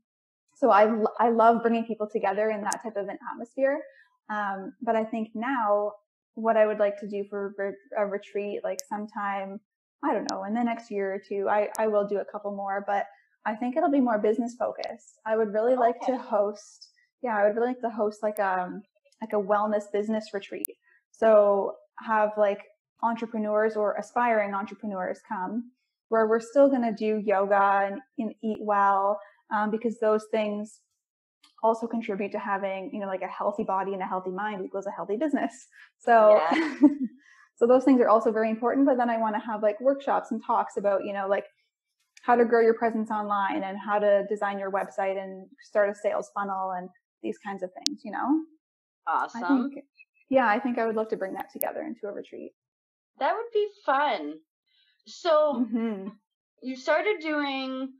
[0.60, 3.80] so I, I love bringing people together in that type of an atmosphere.
[4.28, 5.92] Um, but I think now
[6.34, 7.54] what I would like to do for
[7.96, 9.58] a retreat, like sometime,
[10.04, 12.54] I don't know, in the next year or two, I, I will do a couple
[12.54, 13.06] more, but
[13.46, 15.18] I think it'll be more business focused.
[15.26, 16.88] I would really like to host,
[17.22, 18.82] yeah, I would really like to host like a, um,
[19.22, 20.76] like a wellness business retreat.
[21.10, 22.60] So have like
[23.02, 25.70] entrepreneurs or aspiring entrepreneurs come
[26.10, 29.18] where we're still going to do yoga and, and eat well
[29.52, 30.80] um, because those things
[31.62, 34.86] also contribute to having, you know, like a healthy body and a healthy mind equals
[34.86, 35.66] a healthy business.
[35.98, 36.78] So, yeah.
[37.56, 38.86] so those things are also very important.
[38.86, 41.44] But then I want to have like workshops and talks about, you know, like
[42.22, 45.94] how to grow your presence online and how to design your website and start a
[45.94, 46.88] sales funnel and
[47.22, 48.42] these kinds of things, you know?
[49.06, 49.44] Awesome.
[49.44, 49.84] I think,
[50.28, 52.52] yeah, I think I would love to bring that together into a retreat.
[53.18, 54.34] That would be fun.
[55.06, 56.08] So mm-hmm.
[56.62, 57.92] you started doing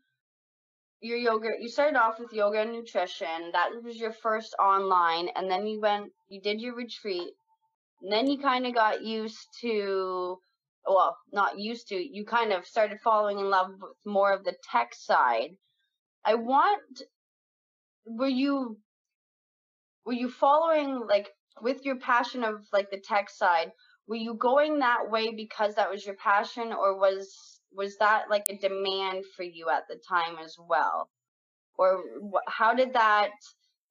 [1.00, 3.50] your yoga you started off with yoga and nutrition.
[3.52, 7.32] That was your first online and then you went you did your retreat.
[8.02, 10.38] And then you kind of got used to
[10.86, 14.54] well not used to you kind of started falling in love with more of the
[14.70, 15.50] tech side.
[16.24, 17.02] I want
[18.04, 18.78] were you
[20.04, 21.28] were you following like
[21.62, 23.70] with your passion of like the tech side
[24.06, 28.46] were you going that way because that was your passion or was was that like
[28.50, 31.08] a demand for you at the time as well?
[31.78, 32.02] Or
[32.48, 33.30] how did that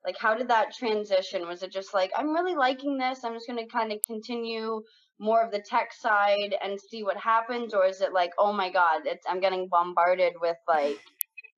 [0.06, 1.48] like how did that transition?
[1.48, 3.24] Was it just like i'm really liking this.
[3.24, 4.82] I'm just going to kind of continue
[5.20, 8.72] more of the tech side and see what happens or is it like oh my
[8.72, 10.98] god it's i'm getting bombarded with like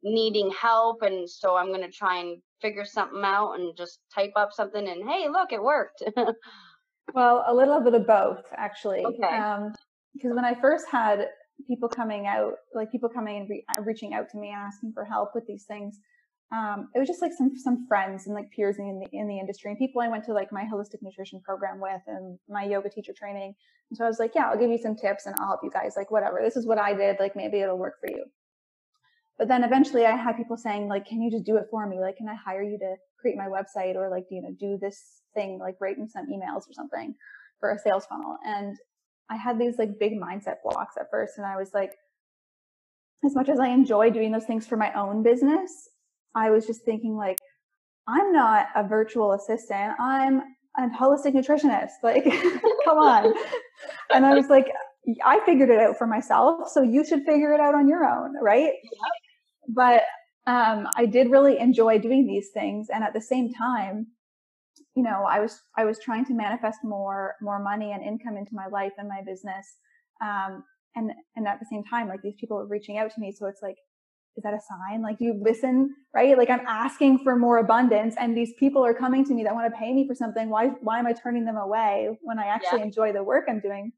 [0.03, 4.31] needing help and so i'm going to try and figure something out and just type
[4.35, 6.03] up something and hey look it worked.
[7.13, 9.03] Well a little bit of both actually.
[9.03, 9.35] Okay.
[9.35, 9.73] um
[10.13, 11.27] because when i first had
[11.67, 14.93] people coming out, like people coming and re- uh, reaching out to me and asking
[14.93, 15.99] for help with these things.
[16.51, 19.39] um, it was just like some some friends and like peers in the in the
[19.39, 22.89] industry and people I went to like my holistic nutrition program with and my yoga
[22.89, 23.55] teacher training.
[23.89, 25.71] And so I was like, yeah, I'll give you some tips and I'll help you
[25.71, 25.93] guys.
[25.95, 27.17] Like whatever, this is what I did.
[27.19, 28.25] Like maybe it'll work for you.
[29.37, 31.99] But then eventually I had people saying like, can you just do it for me?
[31.99, 35.21] Like, can I hire you to create my website or like, you know, do this
[35.33, 37.15] thing, like write me some emails or something
[37.59, 38.37] for a sales funnel.
[38.45, 38.77] And
[39.31, 41.37] I had these like big mindset blocks at first.
[41.37, 41.93] And I was like,
[43.23, 45.71] as much as I enjoy doing those things for my own business,
[46.35, 47.39] I was just thinking like,
[48.07, 49.93] I'm not a virtual assistant.
[49.99, 50.41] I'm
[50.77, 51.91] a holistic nutritionist.
[52.03, 52.25] Like,
[52.85, 53.33] come on.
[54.13, 54.67] and I was like,
[55.23, 56.69] I figured it out for myself.
[56.69, 58.35] So you should figure it out on your own.
[58.41, 58.73] Right.
[59.69, 60.03] But,
[60.47, 62.89] um, I did really enjoy doing these things.
[62.89, 64.07] And at the same time,
[65.01, 68.51] you know, I was, I was trying to manifest more, more money and income into
[68.53, 69.77] my life and my business.
[70.23, 70.63] Um,
[70.95, 73.31] and, and at the same time, like these people were reaching out to me.
[73.31, 73.77] So it's like,
[74.37, 75.01] is that a sign?
[75.01, 76.37] Like, you listen, right?
[76.37, 79.73] Like I'm asking for more abundance and these people are coming to me that want
[79.73, 80.51] to pay me for something.
[80.51, 82.85] Why, why am I turning them away when I actually yeah.
[82.85, 83.93] enjoy the work I'm doing?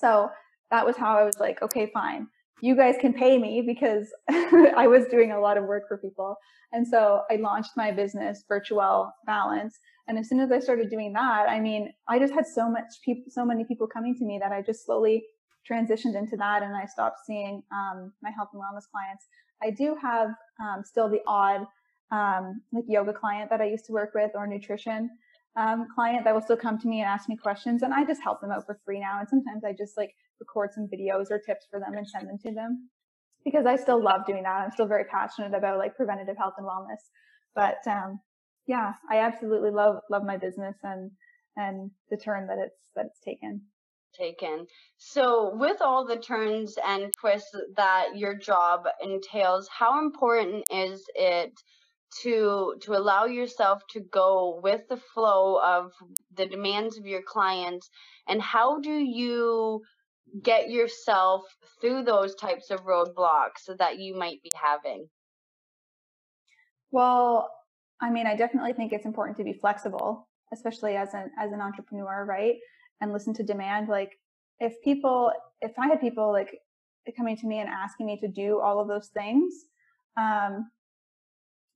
[0.00, 0.30] So
[0.72, 2.26] that was how I was like, okay, fine.
[2.60, 6.34] You guys can pay me because I was doing a lot of work for people.
[6.72, 9.78] And so I launched my business, Virtual Balance.
[10.06, 13.00] And as soon as I started doing that, I mean, I just had so much
[13.04, 15.24] people, so many people coming to me that I just slowly
[15.70, 19.26] transitioned into that and I stopped seeing um, my health and wellness clients.
[19.62, 20.28] I do have
[20.60, 21.66] um, still the odd
[22.12, 25.10] um, like yoga client that I used to work with or nutrition
[25.56, 28.22] um, client that will still come to me and ask me questions and I just
[28.22, 29.20] help them out for free now.
[29.20, 32.38] And sometimes I just like record some videos or tips for them and send them
[32.44, 32.90] to them
[33.44, 34.62] because I still love doing that.
[34.62, 37.02] I'm still very passionate about like preventative health and wellness.
[37.54, 38.20] But um,
[38.66, 41.10] yeah, I absolutely love love my business and
[41.56, 43.62] and the turn that it's that it's taken
[44.16, 44.66] taken.
[44.96, 51.52] So, with all the turns and twists that your job entails, how important is it
[52.22, 55.92] to to allow yourself to go with the flow of
[56.36, 57.90] the demands of your clients
[58.28, 59.82] and how do you
[60.42, 61.42] get yourself
[61.80, 65.08] through those types of roadblocks that you might be having?
[66.92, 67.50] Well,
[68.04, 71.60] I mean, I definitely think it's important to be flexible, especially as an as an
[71.60, 72.56] entrepreneur, right?
[73.00, 73.88] and listen to demand.
[73.88, 74.18] Like
[74.60, 76.58] if people, if I had people like
[77.16, 79.52] coming to me and asking me to do all of those things,
[80.16, 80.70] um,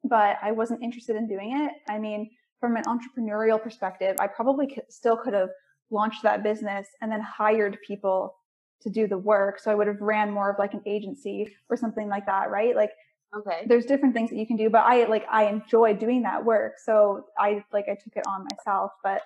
[0.05, 1.73] but I wasn't interested in doing it.
[1.89, 5.51] I mean, from an entrepreneurial perspective, I probably still could have
[5.91, 8.35] launched that business and then hired people
[8.83, 9.59] to do the work.
[9.59, 12.77] So I would have ran more of like an agency or something like that, right?
[12.77, 12.93] Like,
[13.37, 16.45] okay, there's different things that you can do, but I like I enjoy doing that
[16.45, 18.93] work, so I like I took it on myself.
[19.03, 19.23] But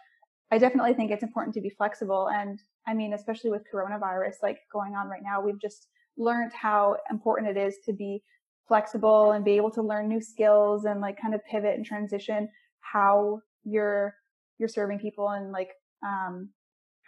[0.51, 2.29] I definitely think it's important to be flexible.
[2.29, 6.97] And I mean, especially with coronavirus like going on right now, we've just learned how
[7.11, 8.23] important it is to be
[8.69, 12.49] flexible and be able to learn new skills and like kind of pivot and transition
[12.81, 14.15] how you're
[14.59, 15.71] you're serving people and like
[16.07, 16.49] um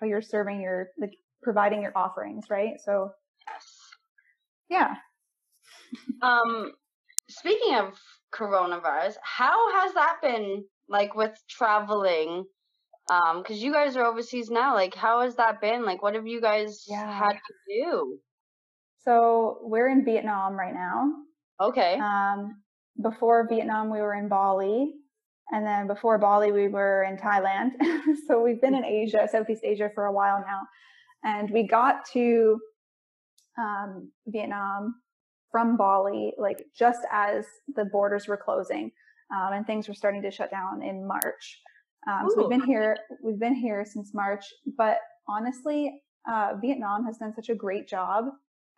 [0.01, 2.75] how you're serving your like providing your offerings, right?
[2.85, 3.11] So
[3.47, 3.85] yes
[4.71, 4.95] yeah.
[6.23, 6.73] um
[7.29, 7.99] speaking of
[8.35, 12.45] coronavirus, how has that been like with traveling
[13.11, 14.75] um, because you guys are overseas now.
[14.75, 15.85] Like, how has that been?
[15.85, 17.19] Like, what have you guys yeah.
[17.19, 18.19] had to do?
[19.05, 21.13] So we're in Vietnam right now.
[21.61, 21.99] Okay.
[21.99, 22.63] Um,
[23.03, 24.93] before Vietnam, we were in Bali,
[25.51, 27.73] and then before Bali, we were in Thailand.
[28.27, 30.61] so we've been in Asia, Southeast Asia, for a while now,
[31.23, 32.59] and we got to
[33.59, 34.95] um, Vietnam
[35.55, 38.91] from Bali, like just as the borders were closing
[39.33, 41.61] um, and things were starting to shut down in March.
[42.11, 44.45] Um, so we've been here, we've been here since March,
[44.77, 44.97] but
[45.29, 48.25] honestly, uh, Vietnam has done such a great job,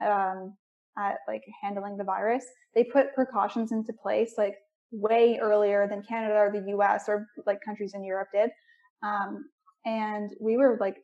[0.04, 0.54] um,
[0.98, 2.44] at like handling the virus.
[2.74, 4.56] They put precautions into place like
[4.92, 8.50] way earlier than Canada or the US or like countries in Europe did.
[9.02, 9.46] Um,
[9.86, 10.96] and we were like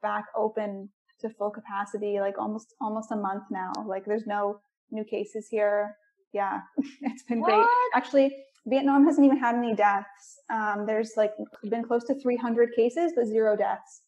[0.00, 0.88] back open
[1.20, 3.72] to full capacity, like almost, almost a month now.
[3.86, 5.96] Like there's no new cases here.
[6.32, 6.60] Yeah,
[7.02, 7.50] it's been what?
[7.50, 7.66] great.
[7.94, 10.40] Actually, Vietnam hasn't even had any deaths.
[10.52, 11.32] Um, there's like
[11.68, 14.02] been close to 300 cases, but zero deaths,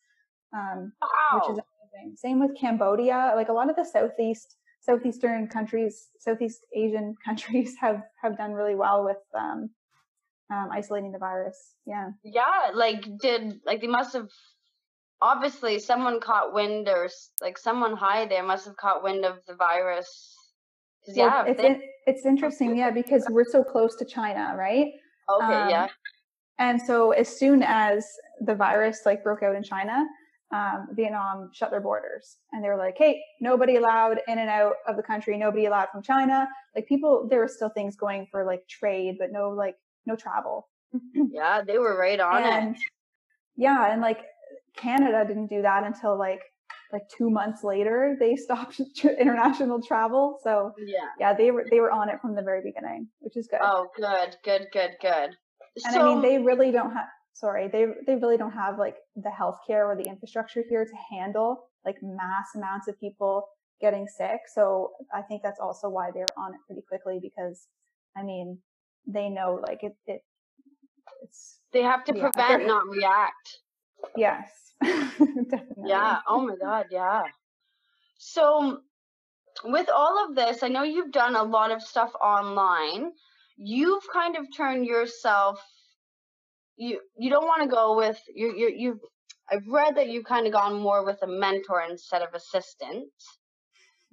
[0.54, 1.34] um, wow.
[1.34, 2.16] which is amazing.
[2.16, 3.32] Same with Cambodia.
[3.34, 8.74] Like a lot of the southeast southeastern countries, Southeast Asian countries have have done really
[8.74, 9.70] well with um,
[10.52, 11.74] um, isolating the virus.
[11.86, 12.10] Yeah.
[12.22, 14.28] Yeah, like did like they must have
[15.20, 17.08] obviously someone caught wind or
[17.40, 20.36] like someone high there must have caught wind of the virus
[21.06, 24.92] well, yeah, it's in, it's interesting, yeah, because we're so close to China, right?
[25.30, 25.88] Okay, um, yeah.
[26.58, 28.06] And so as soon as
[28.40, 30.04] the virus like broke out in China,
[30.52, 34.74] um, Vietnam shut their borders and they were like, hey, nobody allowed in and out
[34.86, 36.46] of the country, nobody allowed from China.
[36.76, 40.68] Like people, there were still things going for like trade, but no like no travel.
[41.14, 42.82] yeah, they were right on and, it.
[43.56, 44.20] Yeah, and like
[44.76, 46.42] Canada didn't do that until like
[46.92, 50.38] like two months later they stopped international travel.
[50.42, 53.48] So yeah, yeah, they were they were on it from the very beginning, which is
[53.48, 53.60] good.
[53.62, 55.30] Oh, good, good, good, good.
[55.84, 57.06] And so, I mean, they really don't have.
[57.34, 61.70] Sorry, they they really don't have like the healthcare or the infrastructure here to handle
[61.84, 63.48] like mass amounts of people
[63.80, 64.40] getting sick.
[64.54, 67.66] So I think that's also why they're on it pretty quickly because,
[68.16, 68.58] I mean,
[69.06, 70.22] they know like it, it
[71.22, 73.58] it's they have to yeah, prevent, not react.
[74.16, 74.48] Yes,
[74.82, 75.84] definitely.
[75.86, 76.18] Yeah.
[76.28, 76.86] Oh my God.
[76.90, 77.22] Yeah.
[78.18, 78.80] So,
[79.64, 83.12] with all of this, I know you've done a lot of stuff online.
[83.56, 85.60] You've kind of turned yourself.
[86.76, 89.00] You you don't want to go with you you you've.
[89.50, 93.08] I've read that you've kind of gone more with a mentor instead of assistant.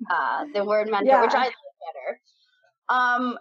[0.09, 1.21] Uh, the word mentor, yeah.
[1.21, 1.53] which I like
[1.93, 2.19] better.
[2.89, 3.37] Um,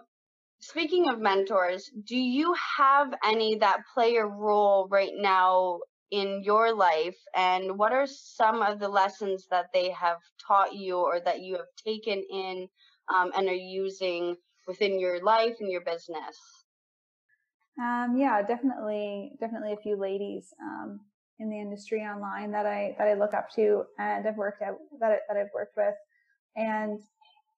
[0.59, 5.79] speaking of mentors, do you have any that play a role right now
[6.11, 10.97] in your life and what are some of the lessons that they have taught you
[10.97, 12.67] or that you have taken in
[13.13, 14.35] um, and are using
[14.67, 16.37] within your life and your business
[17.79, 20.99] um, yeah definitely definitely a few ladies um,
[21.39, 24.77] in the industry online that i that i look up to and i've worked out
[24.99, 25.95] that, that i've worked with
[26.55, 26.99] and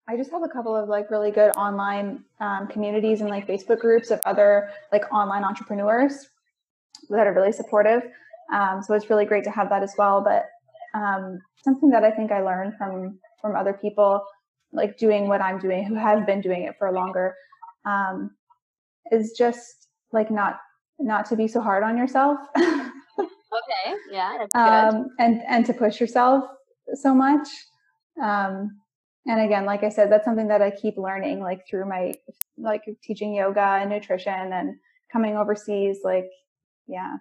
[0.08, 3.80] I just have a couple of like really good online um, communities and like Facebook
[3.80, 6.28] groups of other like online entrepreneurs
[7.10, 8.04] that are really supportive.
[8.52, 10.22] Um, so it's really great to have that as well.
[10.22, 10.50] But
[10.98, 14.24] um, something that I think I learned from from other people,
[14.72, 17.36] like doing what I'm doing, who have been doing it for longer,
[17.86, 18.32] um,
[19.12, 20.60] is just like not
[21.00, 22.38] not to be so hard on yourself.
[22.58, 26.44] okay, yeah, um, and and to push yourself
[26.96, 27.48] so much.
[28.22, 28.78] Um,
[29.28, 32.14] and again, like I said, that's something that I keep learning, like through my
[32.58, 34.76] like teaching yoga and nutrition and
[35.12, 36.00] coming overseas.
[36.04, 36.30] Like,
[36.88, 37.18] yeah,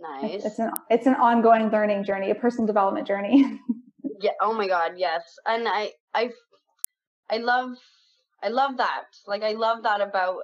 [0.00, 0.34] Nice.
[0.34, 3.60] It's, it's an it's an ongoing learning journey, a personal development journey.
[4.20, 4.32] yeah.
[4.40, 4.92] Oh my God.
[4.96, 5.22] Yes.
[5.46, 6.30] And I I
[7.30, 7.76] I love
[8.42, 9.04] I love that.
[9.26, 10.42] Like I love that about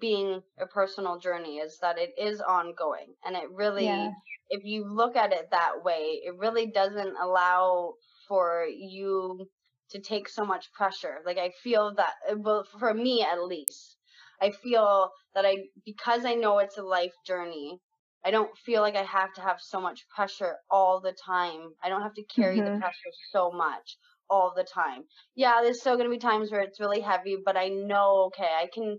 [0.00, 4.10] being a personal journey is that it is ongoing and it really yeah.
[4.50, 7.92] if you look at it that way it really doesn't allow
[8.26, 9.46] for you
[9.90, 13.96] to take so much pressure like i feel that well for me at least
[14.40, 17.78] i feel that i because i know it's a life journey
[18.24, 21.70] I don't feel like I have to have so much pressure all the time.
[21.82, 22.74] I don't have to carry mm-hmm.
[22.74, 23.96] the pressure so much
[24.30, 25.02] all the time.
[25.34, 28.44] Yeah, there's still going to be times where it's really heavy, but I know okay,
[28.44, 28.98] I can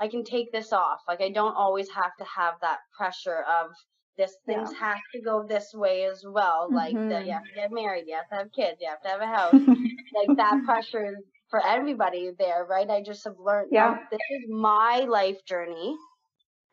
[0.00, 1.00] I can take this off.
[1.06, 3.70] Like I don't always have to have that pressure of
[4.18, 4.78] this things yeah.
[4.78, 6.66] have to go this way as well.
[6.66, 6.76] Mm-hmm.
[6.76, 9.08] Like that you have to get married, you have to have kids, you have to
[9.08, 9.52] have a house.
[10.28, 11.16] like that pressure
[11.50, 12.88] for everybody there, right?
[12.88, 13.98] I just have learned yeah.
[14.10, 15.96] this is my life journey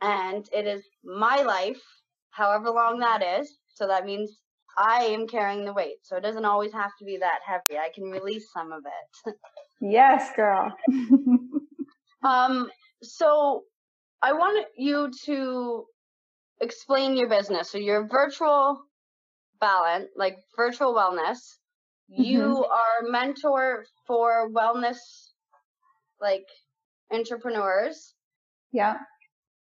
[0.01, 1.81] and it is my life,
[2.31, 3.57] however long that is.
[3.67, 4.39] So that means
[4.77, 5.97] I am carrying the weight.
[6.03, 7.77] So it doesn't always have to be that heavy.
[7.77, 9.35] I can release some of it.
[9.81, 10.73] yes, girl.
[12.23, 12.69] um,
[13.03, 13.63] so
[14.21, 15.85] I want you to
[16.61, 17.71] explain your business.
[17.71, 18.81] So you're virtual
[19.59, 21.39] balance, like virtual wellness.
[22.11, 22.23] Mm-hmm.
[22.23, 24.97] You are mentor for wellness
[26.21, 26.45] like
[27.11, 28.13] entrepreneurs.
[28.71, 28.97] Yeah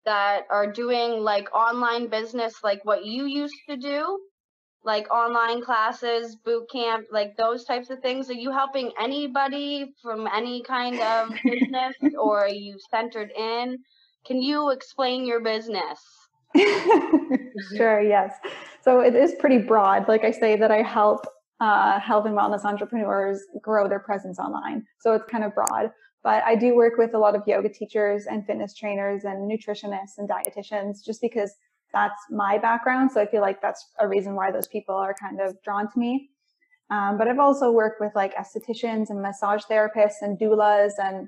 [0.05, 4.19] that are doing like online business like what you used to do
[4.85, 8.29] like online classes boot camp like those types of things.
[8.29, 13.79] Are you helping anybody from any kind of business or are you centered in?
[14.25, 15.99] Can you explain your business?
[17.77, 18.33] Sure yes.
[18.81, 20.09] So it is pretty broad.
[20.09, 21.25] Like i say that i help
[21.61, 24.83] uh, health and wellness entrepreneurs grow their presence online.
[24.99, 25.89] So it's kind of broad
[26.25, 30.17] but I do work with a lot of yoga teachers and fitness trainers and nutritionists
[30.17, 31.53] and dietitians just because
[31.93, 33.11] that's my background.
[33.11, 35.99] So I feel like that's a reason why those people are kind of drawn to
[35.99, 36.31] me.
[36.89, 41.27] Um, but I've also worked with like estheticians and massage therapists and doulas and,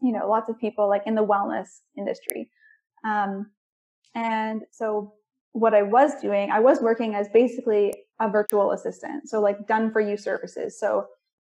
[0.00, 2.48] you know, lots of people like in the wellness industry.
[3.04, 3.50] Um,
[4.14, 5.12] and so
[5.52, 9.28] what I was doing, I was working as basically a virtual assistant.
[9.28, 10.78] So like done for you services.
[10.78, 11.06] So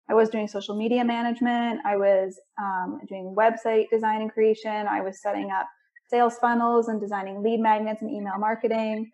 [0.08, 1.80] I was doing social media management.
[1.84, 4.86] I was um, doing website design and creation.
[4.86, 5.66] I was setting up
[6.08, 9.10] sales funnels and designing lead magnets and email marketing.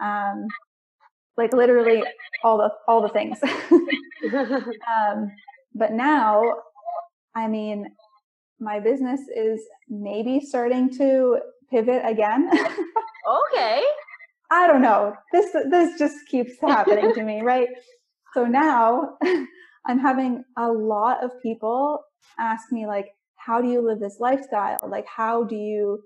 [0.00, 0.46] Um,
[1.36, 2.02] like literally
[2.42, 3.38] all the all the things.
[4.32, 5.30] um,
[5.74, 6.42] but now,
[7.34, 7.86] I mean,
[8.60, 11.38] my business is maybe starting to
[11.70, 12.50] pivot again.
[12.50, 13.82] okay.
[14.50, 15.14] I don't know.
[15.32, 17.68] This this just keeps happening to me, right?
[18.32, 19.16] So now
[19.86, 22.00] I'm having a lot of people
[22.38, 24.78] ask me like, how do you live this lifestyle?
[24.86, 26.00] Like, how do you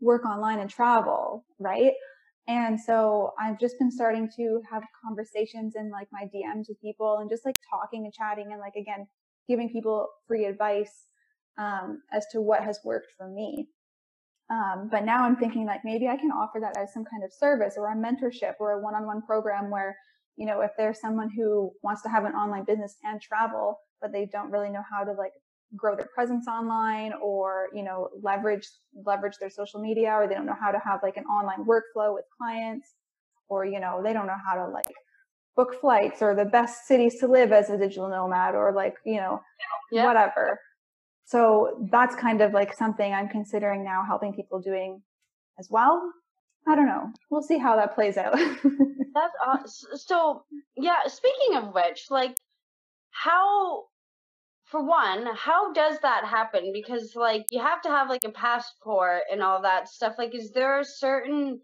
[0.00, 1.92] work online and travel, right?
[2.46, 7.18] And so I've just been starting to have conversations in like my DMs with people
[7.20, 9.06] and just like talking and chatting and like again
[9.48, 11.06] giving people free advice
[11.58, 13.68] um, as to what has worked for me.
[14.50, 17.32] Um, but now I'm thinking like maybe I can offer that as some kind of
[17.32, 19.96] service or a mentorship or a one-on-one program where,
[20.36, 24.12] you know, if there's someone who wants to have an online business and travel, but
[24.12, 25.32] they don't really know how to like
[25.76, 28.68] grow their presence online or, you know, leverage,
[29.04, 32.14] leverage their social media or they don't know how to have like an online workflow
[32.14, 32.94] with clients
[33.48, 34.86] or, you know, they don't know how to like
[35.56, 39.16] book flights or the best cities to live as a digital nomad or like, you
[39.16, 39.40] know,
[39.92, 40.04] yeah.
[40.04, 40.58] whatever.
[41.26, 45.02] So that's kind of like something I'm considering now helping people doing
[45.58, 46.02] as well.
[46.66, 47.12] I don't know.
[47.30, 48.32] We'll see how that plays out.
[49.14, 50.44] that's uh, so
[50.76, 52.34] yeah, speaking of which, like
[53.10, 53.84] how
[54.64, 56.72] for one, how does that happen?
[56.72, 60.14] Because like you have to have like a passport and all that stuff.
[60.18, 61.60] Like is there a certain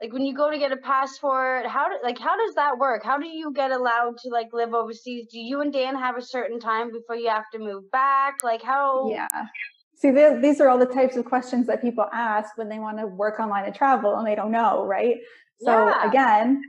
[0.00, 3.02] like when you go to get a passport how do, like how does that work
[3.04, 6.22] how do you get allowed to like live overseas do you and dan have a
[6.22, 9.28] certain time before you have to move back like how yeah
[10.04, 13.06] see these are all the types of questions that people ask when they want to
[13.06, 15.16] work online and travel and they don't know right
[15.60, 16.08] so yeah.
[16.08, 16.62] again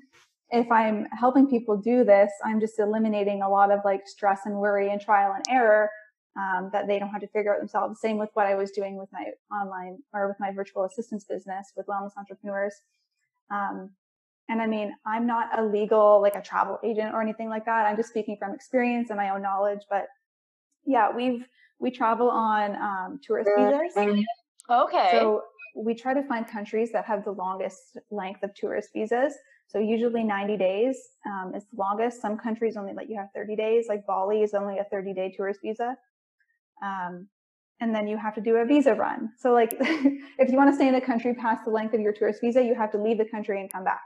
[0.52, 4.56] if i'm helping people do this i'm just eliminating a lot of like stress and
[4.56, 5.90] worry and trial and error
[6.38, 8.98] um, that they don't have to figure out themselves same with what i was doing
[8.98, 12.82] with my online or with my virtual assistance business with wellness entrepreneurs
[13.52, 13.90] um,
[14.48, 17.88] and I mean, I'm not a legal, like a travel agent or anything like that.
[17.88, 19.82] I'm just speaking from experience and my own knowledge.
[19.90, 20.06] But
[20.86, 21.44] yeah, we've,
[21.80, 23.94] we travel on um, tourist visas.
[24.70, 25.10] Okay.
[25.12, 25.44] So
[25.76, 29.34] we try to find countries that have the longest length of tourist visas.
[29.68, 30.98] So usually 90 days
[31.28, 32.22] um, is the longest.
[32.22, 33.86] Some countries only let you have 30 days.
[33.90, 35.98] Like Bali is only a 30 day tourist visa.
[36.84, 37.28] Um,
[37.82, 39.32] and then you have to do a visa run.
[39.38, 42.14] So like if you want to stay in the country past the length of your
[42.14, 44.04] tourist visa, you have to leave the country and come back.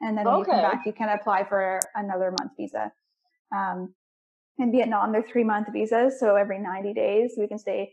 [0.00, 0.52] And then when okay.
[0.52, 2.92] you come back, you can apply for another month visa.
[3.54, 3.94] Um,
[4.58, 6.18] in Vietnam, they're three month visas.
[6.18, 7.92] So every 90 days we can stay.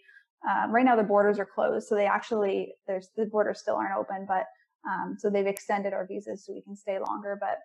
[0.49, 1.88] Um, right now the borders are closed.
[1.88, 4.45] So they actually, there's the borders still aren't open, but
[4.88, 7.38] um, so they've extended our visas so we can stay longer.
[7.39, 7.59] But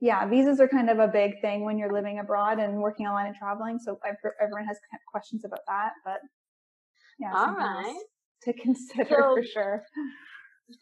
[0.00, 3.26] yeah, visas are kind of a big thing when you're living abroad and working online
[3.26, 3.78] and traveling.
[3.78, 3.98] So
[4.40, 4.78] everyone has
[5.10, 6.20] questions about that, but
[7.18, 8.00] yeah, all right.
[8.44, 9.84] To consider so, for sure.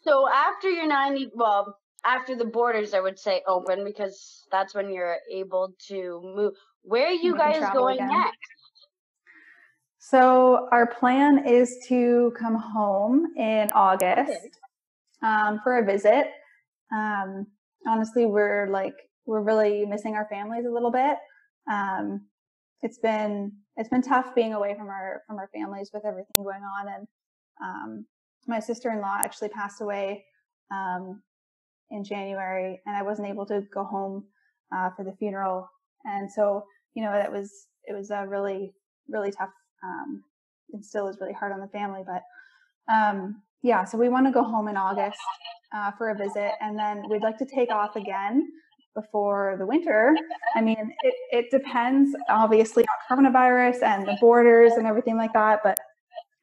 [0.03, 4.91] So after your 90, well, after the borders, I would say open because that's when
[4.91, 6.53] you're able to move.
[6.83, 8.09] Where are you, you guys going again.
[8.09, 8.37] next?
[9.99, 14.49] So our plan is to come home in August okay.
[15.21, 16.27] um, for a visit.
[16.93, 17.47] Um,
[17.85, 18.95] honestly, we're like
[19.25, 21.17] we're really missing our families a little bit.
[21.69, 22.21] Um,
[22.81, 26.63] it's been it's been tough being away from our from our families with everything going
[26.63, 27.07] on and
[27.61, 28.05] um,
[28.47, 30.23] my sister-in-law actually passed away
[30.71, 31.21] um,
[31.91, 34.23] in january and i wasn't able to go home
[34.75, 35.69] uh, for the funeral
[36.05, 36.63] and so
[36.93, 38.73] you know that was it was a really
[39.09, 39.49] really tough
[39.83, 40.23] um,
[40.73, 42.23] and still is really hard on the family but
[42.93, 45.19] um, yeah so we want to go home in august
[45.75, 48.47] uh, for a visit and then we'd like to take off again
[48.97, 50.15] before the winter.
[50.55, 55.59] I mean, it, it depends obviously on coronavirus and the borders and everything like that,
[55.63, 55.77] but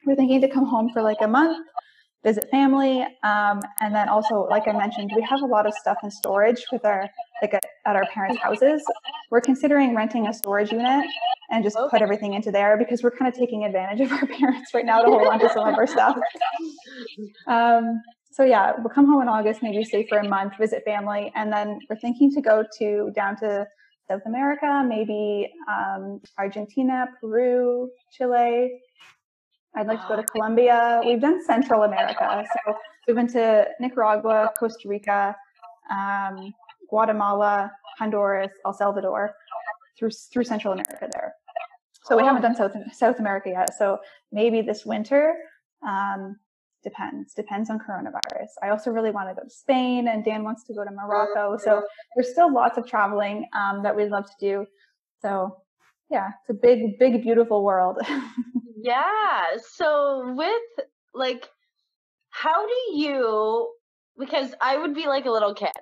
[0.06, 1.66] we're thinking to come home for like a month,
[2.24, 3.02] visit family.
[3.22, 6.64] Um, and then also, like I mentioned, we have a lot of stuff in storage
[6.72, 7.08] with our,
[7.42, 8.82] like at, at our parents' houses.
[9.30, 11.06] We're considering renting a storage unit
[11.50, 11.88] and just okay.
[11.90, 15.02] put everything into there because we're kind of taking advantage of our parents right now
[15.02, 16.16] to hold on to some of our stuff.
[17.46, 18.02] Um,
[18.32, 21.52] so yeah, we'll come home in August, maybe stay for a month, visit family, and
[21.52, 23.66] then we're thinking to go to down to
[24.08, 28.80] South America, maybe um, Argentina, Peru, Chile.
[29.76, 31.00] I'd like to go to Colombia.
[31.04, 35.34] We've done Central America, so we've been to Nicaragua, Costa Rica,
[35.90, 36.54] um,
[36.88, 39.34] Guatemala, Honduras, El Salvador,
[39.98, 41.34] through through Central America there.
[42.04, 43.74] So we haven't done South South America yet.
[43.74, 43.98] So
[44.30, 45.34] maybe this winter
[45.86, 46.36] um,
[46.82, 48.50] depends depends on coronavirus.
[48.62, 51.56] I also really want to go to spain and dan wants to go to morocco.
[51.56, 51.82] So
[52.14, 54.66] there's still lots of traveling um, that we'd love to do.
[55.20, 55.56] So
[56.10, 57.98] yeah it's a big big beautiful world
[58.82, 59.44] yeah
[59.74, 61.48] so with like
[62.30, 63.70] how do you
[64.18, 65.72] because i would be like a little kid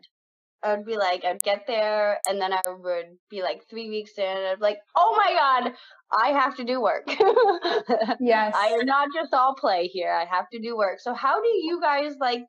[0.63, 4.13] I would be like, I'd get there, and then I would be like three weeks
[4.17, 5.73] in, and I'd be like, oh my god,
[6.13, 7.05] I have to do work.
[8.21, 10.13] yes, I am not just all play here.
[10.13, 11.01] I have to do work.
[11.01, 12.45] So how do you guys like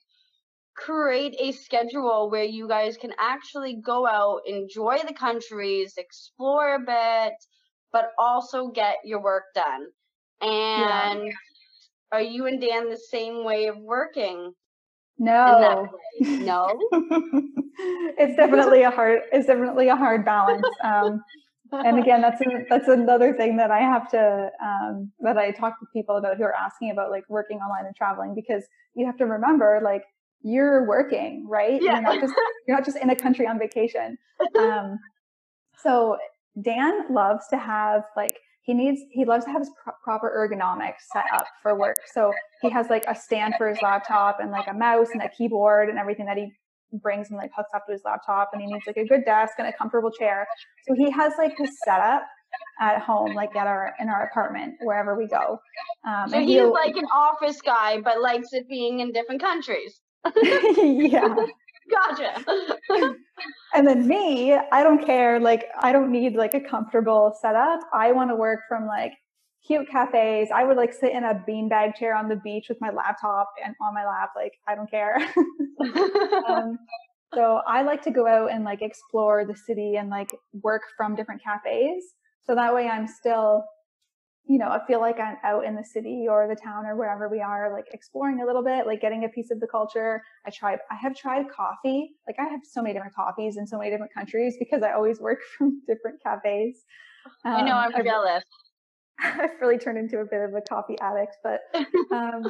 [0.76, 6.80] create a schedule where you guys can actually go out, enjoy the countries, explore a
[6.80, 7.34] bit,
[7.94, 9.88] but also get your work done.
[10.42, 11.32] And yeah.
[12.12, 14.52] are you and Dan the same way of working?
[15.20, 15.88] No.
[16.20, 16.80] No.
[18.18, 20.66] it's definitely a hard it's definitely a hard balance.
[20.84, 21.22] Um,
[21.72, 25.80] and again, that's a, that's another thing that I have to um, that I talk
[25.80, 28.64] to people about who are asking about like working online and traveling because
[28.96, 30.04] you have to remember like
[30.42, 31.82] you're working, right?
[31.82, 31.94] Yeah.
[31.94, 32.34] You're not just
[32.68, 34.18] you're not just in a country on vacation.
[34.60, 35.00] Um,
[35.78, 36.18] so
[36.62, 41.02] Dan loves to have like he needs he loves to have his pro- proper ergonomics
[41.12, 41.98] set up for work.
[42.14, 42.32] So
[42.62, 45.90] he has like a stand for his laptop and like a mouse and a keyboard
[45.90, 46.52] and everything that he
[47.02, 49.54] brings and like hooks up to his laptop and he needs like a good desk
[49.58, 50.48] and a comfortable chair.
[50.88, 52.24] So he has like his setup
[52.80, 55.60] at home, like at our in our apartment, wherever we go.
[56.08, 60.02] Um, so he's like an office guy, but likes it being in different countries.
[60.78, 61.36] yeah.
[61.90, 62.44] Gotcha.
[63.74, 65.40] and then me, I don't care.
[65.40, 67.82] Like, I don't need like a comfortable setup.
[67.94, 69.14] I want to work from like
[69.66, 70.50] cute cafes.
[70.54, 73.76] I would like sit in a beanbag chair on the beach with my laptop and
[73.82, 74.32] on my lap.
[74.36, 75.18] Like, I don't care.
[76.48, 76.78] um,
[77.34, 81.16] so I like to go out and like explore the city and like work from
[81.16, 82.04] different cafes.
[82.46, 83.64] So that way I'm still
[84.46, 87.30] you know, I feel like I'm out in the city or the town or wherever
[87.30, 90.22] we are, like exploring a little bit, like getting a piece of the culture.
[90.46, 92.12] I tried, I have tried coffee.
[92.28, 95.22] Like I have so many different coffees in so many different countries because I always
[95.22, 96.84] work from different cafes.
[97.46, 98.44] Um, I know, I'm I've, jealous.
[99.24, 101.62] I've really turned into a bit of a coffee addict, but,
[102.12, 102.44] um,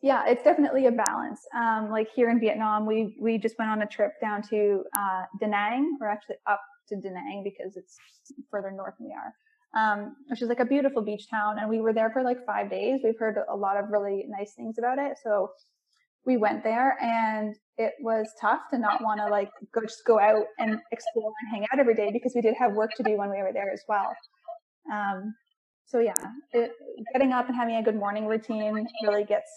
[0.00, 1.40] yeah, it's definitely a balance.
[1.56, 5.22] Um, like here in Vietnam, we, we just went on a trip down to, uh,
[5.40, 7.96] Da Nang or actually up to Da Nang because it's
[8.48, 9.34] further north than we are
[9.76, 11.58] um, which is like a beautiful beach town.
[11.58, 13.00] And we were there for like five days.
[13.02, 15.16] We've heard a lot of really nice things about it.
[15.22, 15.50] So
[16.26, 20.18] we went there and it was tough to not want to like go just go
[20.18, 23.16] out and explore and hang out every day because we did have work to do
[23.18, 24.14] when we were there as well.
[24.92, 25.34] Um,
[25.86, 26.14] so yeah,
[26.52, 26.72] it,
[27.12, 29.50] getting up and having a good morning routine really gets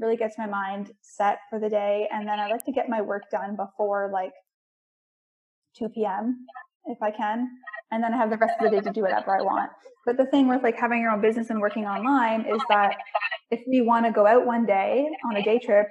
[0.00, 2.08] really gets my mind set for the day.
[2.12, 4.32] And then I like to get my work done before like
[5.76, 6.46] 2 p.m.
[6.88, 7.48] if I can
[7.90, 9.70] and then I have the rest of the day to do whatever I want.
[10.04, 12.96] But the thing with like having your own business and working online is that
[13.50, 15.88] if we want to go out one day on a day trip,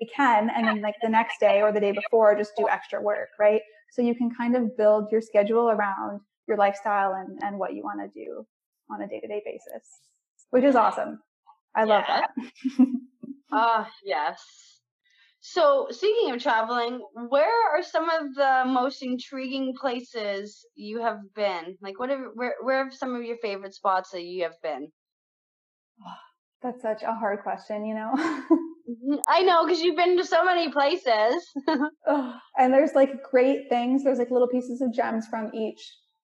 [0.00, 3.00] we can, and then like the next day or the day before, just do extra
[3.00, 3.60] work, right?
[3.90, 7.82] So you can kind of build your schedule around your lifestyle and, and what you
[7.82, 8.46] want to do
[8.90, 9.86] on a day to day basis,
[10.50, 11.20] which is awesome.
[11.74, 12.20] I love yeah.
[12.20, 12.86] that.
[13.50, 14.77] Ah, uh, yes.
[15.40, 21.76] So, speaking of traveling, where are some of the most intriguing places you have been?
[21.80, 24.90] Like, what have, where where are some of your favorite spots that you have been?
[26.62, 28.12] That's such a hard question, you know.
[28.88, 29.16] Mm-hmm.
[29.28, 31.46] I know because you've been to so many places.
[32.58, 34.02] and there's like great things.
[34.02, 35.80] There's like little pieces of gems from each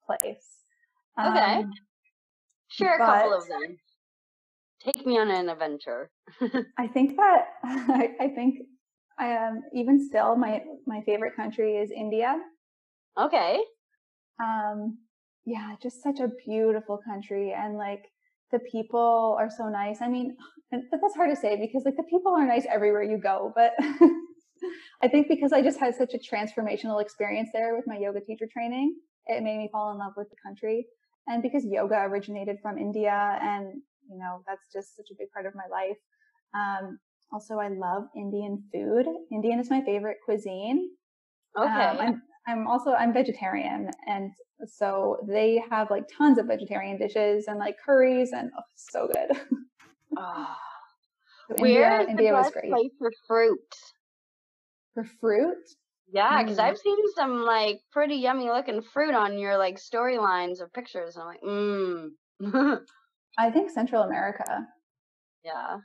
[0.07, 0.61] place.
[1.19, 1.55] Okay.
[1.57, 1.73] Um,
[2.69, 3.77] Share a but, couple of them.
[4.85, 6.11] Take me on an adventure.
[6.79, 8.59] I think that I, I think
[9.21, 12.37] um, even still, my my favorite country is India.
[13.19, 13.61] Okay.
[14.43, 14.99] Um,
[15.45, 18.05] yeah, just such a beautiful country, and like
[18.53, 19.99] the people are so nice.
[20.01, 20.37] I mean,
[20.73, 23.53] and, but that's hard to say because like the people are nice everywhere you go.
[23.55, 23.73] But
[25.03, 28.47] I think because I just had such a transformational experience there with my yoga teacher
[28.53, 28.95] training,
[29.27, 30.87] it made me fall in love with the country.
[31.27, 35.47] And because yoga originated from India, and you know that's just such a big part
[35.47, 35.99] of my life.
[36.55, 36.99] Um,
[37.33, 39.07] also, I love Indian food.
[39.33, 40.91] Indian is my favorite cuisine.
[41.57, 41.85] Um, okay.
[41.85, 44.33] Um, I'm, I'm also I'm vegetarian, and
[44.67, 49.39] so they have like tons of vegetarian dishes and like curries, and oh, so good.
[50.17, 50.57] oh.
[51.49, 52.71] so Where India, India was great.
[52.71, 53.75] place for fruit?
[54.95, 55.59] For fruit?
[56.13, 56.65] Yeah, because mm.
[56.65, 61.23] I've seen some like pretty yummy looking fruit on your like storylines of pictures, and
[61.23, 62.81] I'm like, mmm.
[63.39, 64.67] I think Central America.
[65.45, 65.79] Yeah.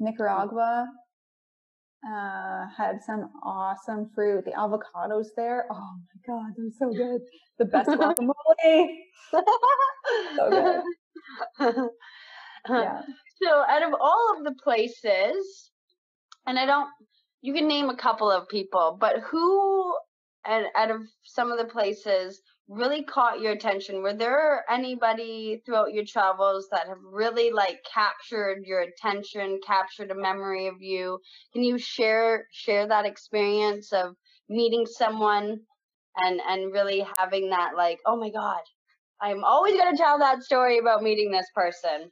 [0.00, 0.88] Nicaragua
[2.06, 4.44] uh, had some awesome fruit.
[4.44, 7.20] The avocados there, oh my god, they're so good.
[7.58, 8.88] The best guacamole.
[10.36, 10.50] so
[11.60, 11.90] good.
[12.68, 13.02] Yeah.
[13.40, 15.70] So, out of all of the places,
[16.44, 16.88] and I don't,
[17.40, 19.94] you can name a couple of people, but who,
[20.44, 24.02] and out of some of the places, really caught your attention?
[24.02, 30.14] Were there anybody throughout your travels that have really like captured your attention, captured a
[30.14, 31.20] memory of you?
[31.52, 34.14] Can you share share that experience of
[34.48, 35.60] meeting someone
[36.16, 38.60] and and really having that like, oh my god,
[39.20, 42.10] I'm always going to tell that story about meeting this person?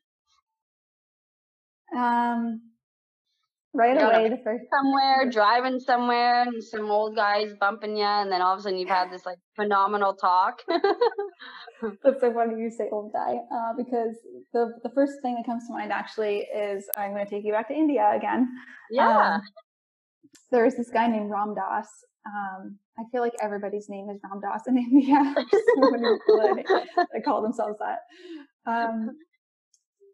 [1.95, 2.61] Um
[3.77, 8.41] right away the first somewhere driving somewhere and some old guys bumping you and then
[8.41, 10.63] all of a sudden you've had this like phenomenal talk.
[12.03, 14.17] That's so funny you say old guy uh, because
[14.53, 17.53] the the first thing that comes to mind actually is i'm going to take you
[17.53, 18.49] back to india again.
[18.91, 19.35] Yeah.
[19.35, 19.41] Um,
[20.51, 21.89] there's this guy named ram dass.
[22.27, 25.35] Um, i feel like everybody's name is ram dass in india.
[27.13, 28.01] They call themselves that.
[28.71, 29.11] Um,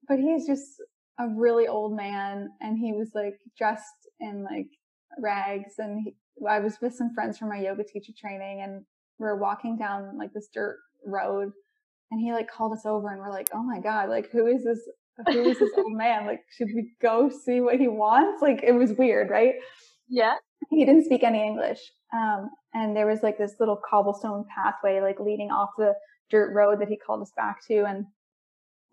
[0.09, 0.83] but he's just
[1.23, 4.69] a really old man and he was like dressed in like
[5.19, 6.15] rags and he,
[6.49, 8.85] I was with some friends from my yoga teacher training and
[9.19, 11.53] we are walking down like this dirt road
[12.11, 14.65] and he like called us over and we're like, oh my God, like who is
[14.65, 14.81] this?
[15.27, 16.27] Who is this old man?
[16.27, 18.41] Like, should we go see what he wants?
[18.41, 19.55] Like, it was weird, right?
[20.09, 20.37] Yeah.
[20.71, 21.81] He didn't speak any English.
[22.15, 25.93] Um, and there was like this little cobblestone pathway, like leading off the
[26.31, 27.85] dirt road that he called us back to.
[27.85, 28.07] And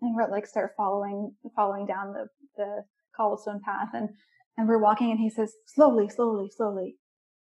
[0.02, 2.26] and we're like start following following down the
[2.56, 2.82] the
[3.16, 4.08] cobblestone path and
[4.56, 6.96] and we're walking and he says slowly slowly slowly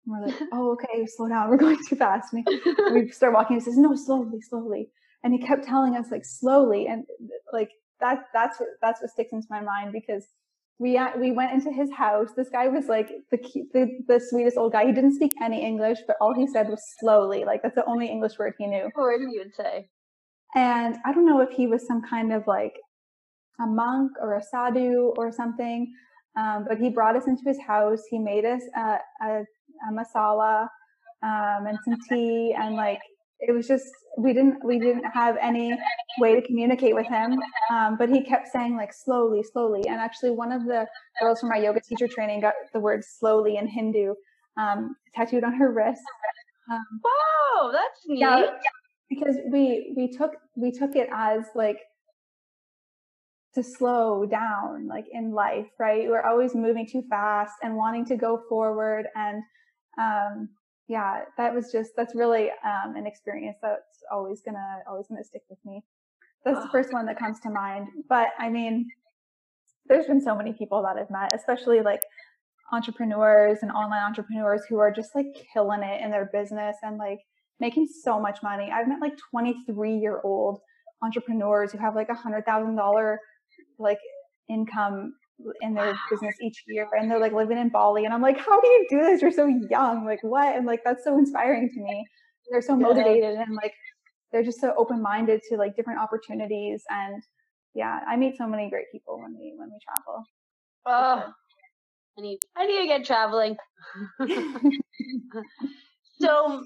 [0.07, 2.47] and we're like oh okay slow down we're going too fast and
[2.93, 4.89] we start walking he says no slowly slowly
[5.23, 7.05] and he kept telling us like slowly and
[7.53, 7.71] like
[8.01, 10.27] that that's what that's what sticks into my mind because
[10.79, 12.29] we uh, we went into his house.
[12.37, 13.39] This guy was like the,
[13.73, 14.87] the the sweetest old guy.
[14.87, 17.45] He didn't speak any English, but all he said was slowly.
[17.45, 18.91] Like that's the only English word he knew.
[18.93, 19.89] What word you would say?
[20.57, 22.75] And I don't know if he was some kind of like
[23.61, 25.93] a monk or a sadhu or something,
[26.37, 28.03] um, but he brought us into his house.
[28.11, 30.63] He made us a, a, a masala
[31.23, 33.01] um, and some tea, and like
[33.41, 33.85] it was just
[34.17, 35.77] we didn't we didn't have any
[36.19, 37.39] way to communicate with him.
[37.71, 39.87] Um, but he kept saying like slowly, slowly.
[39.87, 40.87] And actually, one of the
[41.21, 44.15] girls from my yoga teacher training got the word slowly in Hindu
[44.59, 46.01] um, tattooed on her wrist.
[46.71, 48.21] Um, wow, that's neat.
[48.21, 48.47] Yeah,
[49.09, 51.79] because we we took we took it as like
[53.55, 56.09] to slow down like in life right?
[56.09, 59.43] We're always moving too fast and wanting to go forward and
[59.99, 60.49] um
[60.89, 65.43] yeah that was just that's really um an experience that's always gonna always gonna stick
[65.49, 65.83] with me.
[66.45, 68.89] That's the first one that comes to mind but i mean
[69.89, 72.03] there's been so many people that i've met especially like
[72.73, 77.19] entrepreneurs and online entrepreneurs who are just like killing it in their business and like
[77.61, 78.71] making so much money.
[78.73, 80.61] I've met like 23 year old
[81.03, 83.21] entrepreneurs who have like a hundred thousand dollar
[83.79, 83.99] like
[84.49, 85.15] income
[85.61, 88.61] in their business each year and they're like living in Bali and I'm like how
[88.61, 89.21] do you do this?
[89.21, 90.05] You're so young.
[90.05, 90.57] Like what?
[90.57, 92.07] And like that's so inspiring to me.
[92.51, 93.75] They're so motivated and like
[94.31, 97.21] they're just so open-minded to like different opportunities and
[97.75, 100.23] yeah I meet so many great people when we when we travel
[100.87, 101.35] oh sure.
[102.17, 103.57] I need I need to get traveling.
[106.21, 106.65] So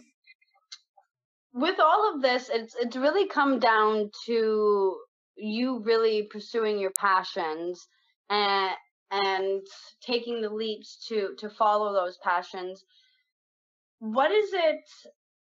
[1.52, 4.98] with all of this, it's it's really come down to
[5.36, 7.86] you really pursuing your passions
[8.28, 8.72] and
[9.10, 9.62] and
[10.00, 12.84] taking the leaps to to follow those passions.
[13.98, 14.80] What is it?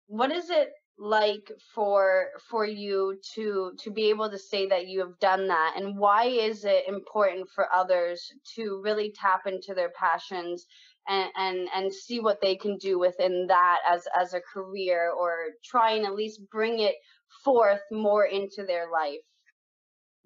[0.07, 4.99] What is it like for for you to to be able to say that you
[4.99, 9.89] have done that and why is it important for others to really tap into their
[9.99, 10.67] passions
[11.07, 15.47] and and and see what they can do within that as as a career or
[15.63, 16.95] try and at least bring it
[17.43, 19.19] forth more into their life.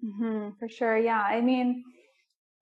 [0.04, 1.82] Mm-hmm, for sure yeah i mean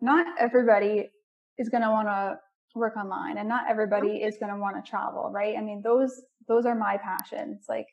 [0.01, 1.11] not everybody
[1.59, 2.39] is going to want to
[2.75, 5.57] work online and not everybody is going to want to travel right?
[5.57, 7.87] I mean those those are my passions like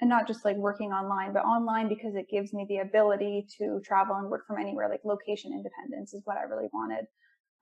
[0.00, 3.80] and not just like working online but online because it gives me the ability to
[3.84, 7.06] travel and work from anywhere like location independence is what i really wanted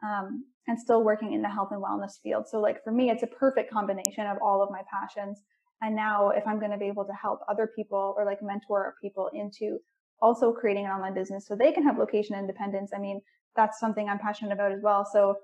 [0.02, 2.46] um, and still working in the health and wellness field.
[2.48, 5.42] So like for me, it's a perfect combination of all of my passions.
[5.82, 8.94] And now if I'm going to be able to help other people or like mentor
[9.02, 9.78] people into
[10.22, 13.20] also creating an online business so they can have location independence, I mean,
[13.56, 15.06] that's something I'm passionate about as well.
[15.10, 15.36] So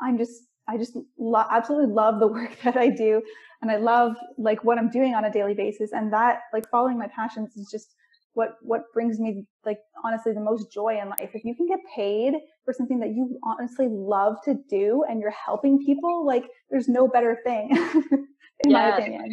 [0.00, 3.22] I'm just, I just lo- absolutely love the work that I do.
[3.62, 5.92] And I love like what I'm doing on a daily basis.
[5.92, 7.94] And that like following my passions is just
[8.36, 11.30] what what brings me like honestly the most joy in life.
[11.32, 12.34] If you can get paid
[12.66, 17.08] for something that you honestly love to do and you're helping people like there's no
[17.08, 17.70] better thing
[18.64, 19.32] in my opinion.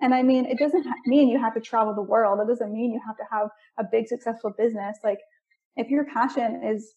[0.00, 2.40] and i mean it doesn't mean you have to travel the world.
[2.40, 4.96] It doesn't mean you have to have a big successful business.
[5.04, 5.20] Like
[5.76, 6.94] if your passion is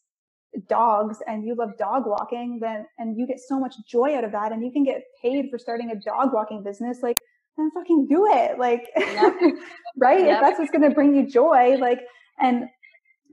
[0.69, 4.31] dogs and you love dog walking then and you get so much joy out of
[4.31, 7.17] that and you can get paid for starting a dog walking business like
[7.57, 8.57] then fucking do it.
[8.57, 9.35] Like, yep.
[9.97, 10.25] right?
[10.25, 10.35] Yep.
[10.35, 12.01] If that's what's going to bring you joy, like,
[12.39, 12.65] and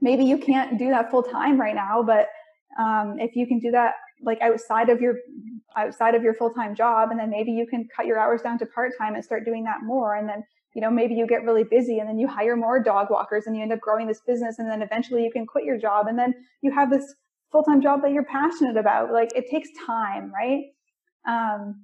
[0.01, 2.27] maybe you can't do that full time right now, but
[2.79, 3.93] um, if you can do that
[4.23, 5.15] like outside of your
[5.75, 8.59] outside of your full time job, and then maybe you can cut your hours down
[8.59, 10.43] to part time and start doing that more, and then
[10.75, 13.55] you know maybe you get really busy and then you hire more dog walkers and
[13.55, 16.17] you end up growing this business and then eventually you can quit your job and
[16.17, 17.13] then you have this
[17.51, 19.11] full-time job that you're passionate about.
[19.11, 20.63] Like it takes time, right?
[21.27, 21.83] Um,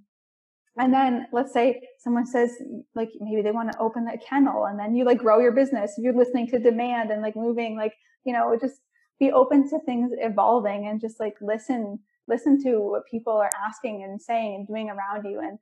[0.77, 2.51] and then let's say someone says
[2.95, 5.95] like maybe they want to open a kennel and then you like grow your business.
[5.97, 8.81] You're listening to demand and like moving, like, you know, just
[9.19, 14.03] be open to things evolving and just like listen, listen to what people are asking
[14.03, 15.39] and saying and doing around you.
[15.39, 15.57] And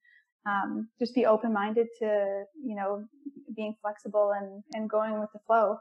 [0.47, 3.05] um, just be open minded to, you know,
[3.55, 5.77] being flexible and, and going with the flow.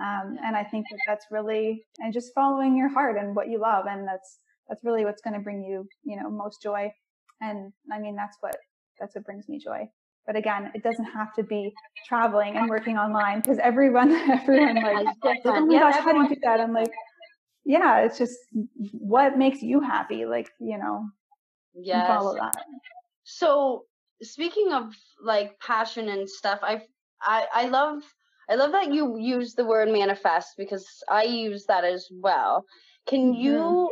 [0.00, 3.58] Um, and I think that that's really, and just following your heart and what you
[3.60, 3.86] love.
[3.88, 6.92] And that's, that's really what's going to bring you, you know, most joy.
[7.40, 8.56] And I mean, that's what,
[8.98, 9.88] that's what brings me joy.
[10.26, 11.72] But again, it doesn't have to be
[12.06, 16.22] traveling and working online because everyone, everyone like, like, oh my yeah, gosh, how do
[16.22, 16.60] you do that?
[16.60, 16.90] I'm like,
[17.64, 18.38] yeah, it's just
[18.92, 20.24] what makes you happy.
[20.24, 21.08] Like, you know,
[21.74, 22.06] yes.
[22.06, 22.54] follow that.
[23.24, 23.84] So
[24.22, 26.82] speaking of like passion and stuff, I
[27.22, 28.02] I I love
[28.48, 32.64] I love that you use the word manifest because I use that as well.
[33.06, 33.40] Can mm-hmm.
[33.40, 33.90] you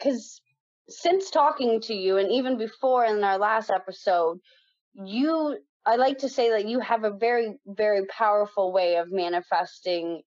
[0.00, 0.40] cuz
[0.88, 4.38] since talking to you and even before in our last episode,
[4.94, 10.22] you I like to say that you have a very very powerful way of manifesting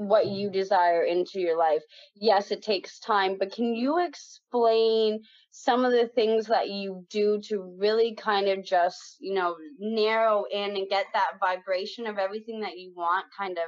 [0.00, 0.58] what you mm-hmm.
[0.58, 1.82] desire into your life.
[2.14, 7.40] Yes, it takes time, but can you explain some of the things that you do
[7.48, 12.60] to really kind of just, you know, narrow in and get that vibration of everything
[12.60, 13.64] that you want kind of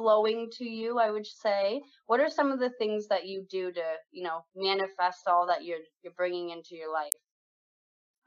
[0.00, 1.82] flowing to you, I would say.
[2.06, 3.82] What are some of the things that you do to,
[4.12, 7.12] you know, manifest all that you're you're bringing into your life?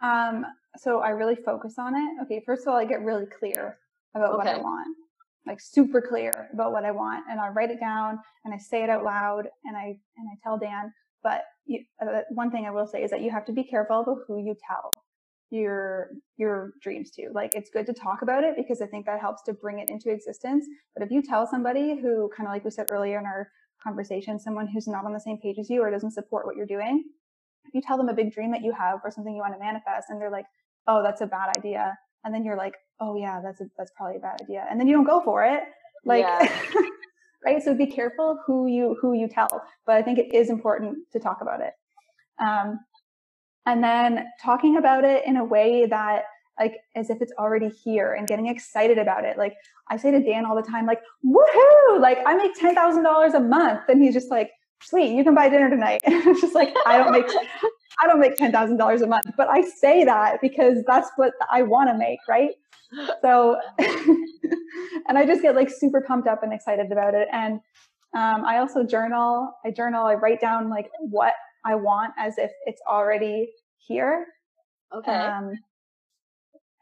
[0.02, 0.46] Um,
[0.78, 2.24] so I really focus on it.
[2.24, 3.78] Okay, first of all, I get really clear
[4.16, 4.38] about okay.
[4.38, 4.98] what I want
[5.46, 8.84] like super clear about what I want and I write it down and I say
[8.84, 10.92] it out loud and I and I tell Dan.
[11.22, 14.02] But you, uh, one thing I will say is that you have to be careful
[14.02, 14.94] about who you tell
[15.54, 17.30] your your dreams to.
[17.34, 19.90] Like it's good to talk about it because I think that helps to bring it
[19.90, 20.66] into existence.
[20.96, 23.50] But if you tell somebody who kind of like we said earlier in our
[23.84, 26.66] conversation, someone who's not on the same page as you or doesn't support what you're
[26.66, 27.04] doing,
[27.66, 29.60] if you tell them a big dream that you have or something you want to
[29.60, 30.46] manifest and they're like,
[30.88, 34.18] "Oh, that's a bad idea." And then you're like, oh yeah, that's a, that's probably
[34.18, 34.66] a bad idea.
[34.70, 35.64] And then you don't go for it.
[36.06, 36.62] Like, yeah.
[37.46, 37.62] right.
[37.62, 41.20] So be careful who you, who you tell, but I think it is important to
[41.20, 41.74] talk about it.
[42.42, 42.80] Um,
[43.66, 46.24] and then talking about it in a way that
[46.60, 49.38] like as if it's already here and getting excited about it.
[49.38, 49.56] Like
[49.90, 53.82] I say to Dan all the time, like, woohoo, like I make $10,000 a month.
[53.90, 54.52] And he's just like,
[54.82, 56.02] sweet, you can buy dinner tonight.
[56.06, 57.26] And it's just like, I don't make,
[58.02, 61.90] I don't make $10,000 a month, but I say that because that's what I want
[61.90, 62.20] to make.
[62.30, 62.52] Right
[63.22, 67.56] so and i just get like super pumped up and excited about it and
[68.16, 71.34] um, i also journal i journal i write down like what
[71.66, 74.26] i want as if it's already here
[74.96, 75.54] okay um,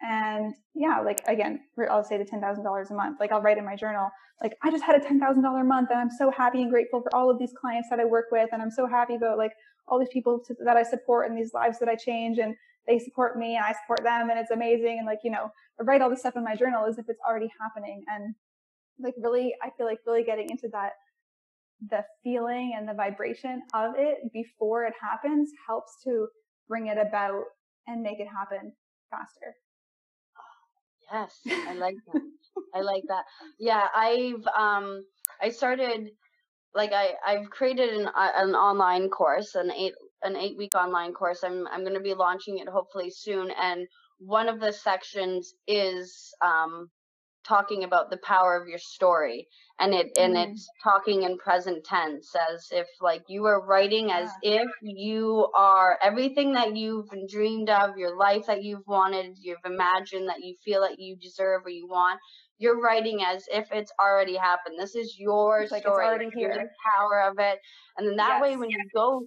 [0.02, 1.60] and yeah like again
[1.90, 4.10] i'll say the $10000 a month like i'll write in my journal
[4.42, 7.30] like i just had a $10000 month and i'm so happy and grateful for all
[7.30, 9.52] of these clients that i work with and i'm so happy about like
[9.88, 12.56] all these people to, that i support and these lives that i change and
[12.88, 14.98] they support me and I support them and it's amazing.
[14.98, 17.20] And like, you know, I write all this stuff in my journal as if it's
[17.28, 18.04] already happening.
[18.08, 18.36] And
[19.00, 20.94] like really, I feel like really getting into that,
[21.90, 26.28] the feeling and the vibration of it before it happens helps to
[26.68, 27.44] bring it about
[27.88, 28.72] and make it happen
[29.10, 29.56] faster.
[31.12, 32.22] Yes, I like that.
[32.76, 33.26] I like that.
[33.60, 35.04] Yeah, I've um
[35.42, 36.12] I started
[36.74, 41.14] like I I've created an uh, an online course, an eight an eight week online
[41.14, 41.44] course.
[41.44, 43.88] I'm I'm going to be launching it hopefully soon, and
[44.20, 46.90] one of the sections is um,
[47.44, 49.48] talking about the power of your story,
[49.80, 50.52] and it and mm-hmm.
[50.52, 54.20] it's talking in present tense as if like you are writing yeah.
[54.20, 59.66] as if you are everything that you've dreamed of, your life that you've wanted, you've
[59.66, 62.20] imagined that you feel that you deserve or you want
[62.62, 64.76] you're writing as if it's already happened.
[64.78, 65.80] This is your it's story.
[65.80, 66.54] Like it's already here.
[66.54, 67.58] The power of it,
[67.98, 68.42] and then that yes.
[68.42, 69.26] way, when you go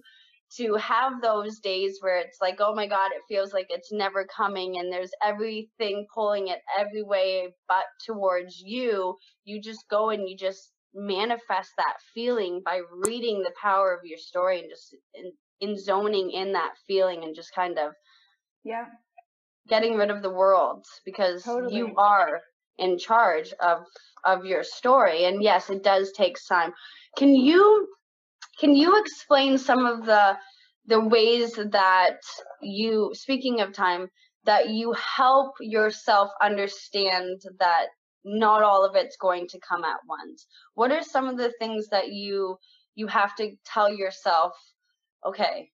[0.57, 4.25] to have those days where it's like, oh my God, it feels like it's never
[4.25, 10.29] coming and there's everything pulling it every way but towards you, you just go and
[10.29, 15.31] you just manifest that feeling by reading the power of your story and just in,
[15.59, 17.91] in zoning in that feeling and just kind of
[18.63, 18.85] yeah.
[19.67, 21.75] getting rid of the world because totally.
[21.75, 22.41] you are
[22.77, 23.79] in charge of
[24.23, 25.25] of your story.
[25.25, 26.73] And yes it does take time.
[27.17, 27.87] Can you
[28.59, 30.37] can you explain some of the
[30.87, 32.19] the ways that
[32.61, 34.07] you speaking of time
[34.45, 37.87] that you help yourself understand that
[38.23, 40.45] not all of it's going to come at once?
[40.75, 42.57] What are some of the things that you
[42.95, 44.53] you have to tell yourself
[45.25, 45.69] okay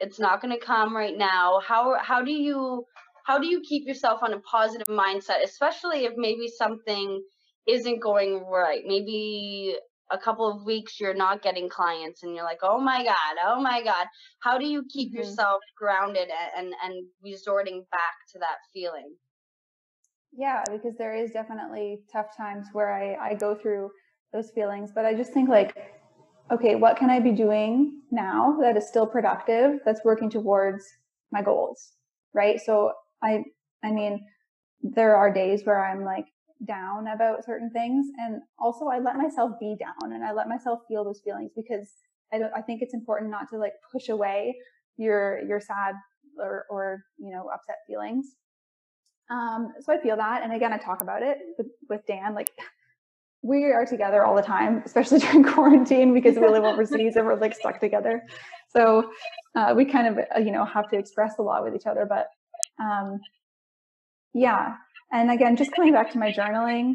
[0.00, 1.60] it's not going to come right now.
[1.66, 2.84] How how do you
[3.24, 7.22] how do you keep yourself on a positive mindset especially if maybe something
[7.66, 8.82] isn't going right?
[8.86, 9.76] Maybe
[10.10, 13.60] a couple of weeks you're not getting clients and you're like oh my god oh
[13.60, 14.06] my god.
[14.40, 15.18] How do you keep mm-hmm.
[15.18, 19.14] yourself grounded and, and and resorting back to that feeling?
[20.36, 23.90] Yeah because there is definitely tough times where i i go through
[24.32, 25.76] those feelings but i just think like
[26.50, 30.84] okay what can i be doing now that is still productive that's working towards
[31.32, 31.92] my goals?
[32.32, 32.60] Right?
[32.60, 32.92] So
[33.22, 33.42] i
[33.82, 34.24] i mean
[34.82, 36.26] there are days where i'm like
[36.66, 40.80] down about certain things and also I let myself be down and I let myself
[40.88, 41.88] feel those feelings because
[42.32, 44.54] I don't I think it's important not to like push away
[44.96, 45.94] your your sad
[46.38, 48.36] or or you know upset feelings.
[49.30, 52.50] Um so I feel that and again I talk about it with, with Dan like
[53.44, 57.38] we are together all the time, especially during quarantine because we live overseas and we're
[57.38, 58.22] like stuck together.
[58.70, 59.10] So
[59.54, 62.06] uh, we kind of, uh, you know, have to express a lot with each other.
[62.08, 62.28] But
[62.82, 63.20] um,
[64.32, 64.76] yeah,
[65.14, 66.94] and again, just coming back to my journaling,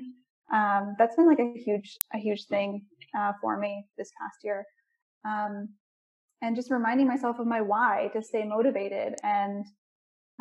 [0.54, 2.86] um, that's been like a huge, a huge thing
[3.18, 4.66] uh, for me this past year.
[5.26, 5.70] Um,
[6.42, 9.66] and just reminding myself of my why to stay motivated and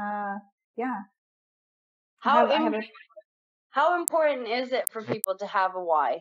[0.02, 0.38] uh,
[0.76, 0.96] yeah.
[2.18, 2.82] How have, Im- a-
[3.70, 6.18] how important is it for people to have a why?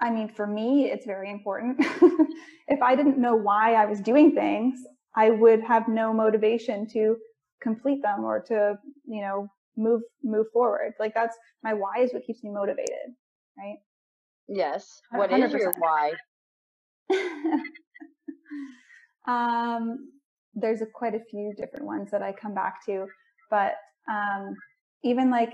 [0.00, 1.76] I mean, for me, it's very important.
[2.68, 4.80] if I didn't know why I was doing things,
[5.14, 7.16] I would have no motivation to
[7.62, 10.92] complete them or to, you know, move, move forward.
[10.98, 13.14] Like that's my why is what keeps me motivated.
[13.58, 13.76] Right.
[14.48, 15.00] Yes.
[15.10, 15.46] What 100%.
[15.46, 16.12] is your why?
[19.26, 20.10] um,
[20.54, 23.06] there's a, quite a few different ones that I come back to,
[23.50, 23.74] but,
[24.10, 24.54] um,
[25.02, 25.52] even like,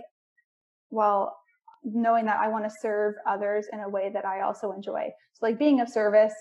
[0.90, 1.36] well,
[1.84, 5.08] knowing that I want to serve others in a way that I also enjoy.
[5.32, 6.34] So like being of service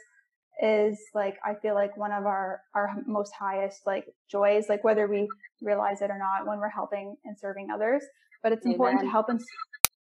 [0.61, 5.07] is like I feel like one of our our most highest like joys, like whether
[5.07, 5.27] we
[5.61, 8.03] realize it or not, when we're helping and serving others.
[8.43, 8.73] But it's Amen.
[8.73, 9.39] important to help and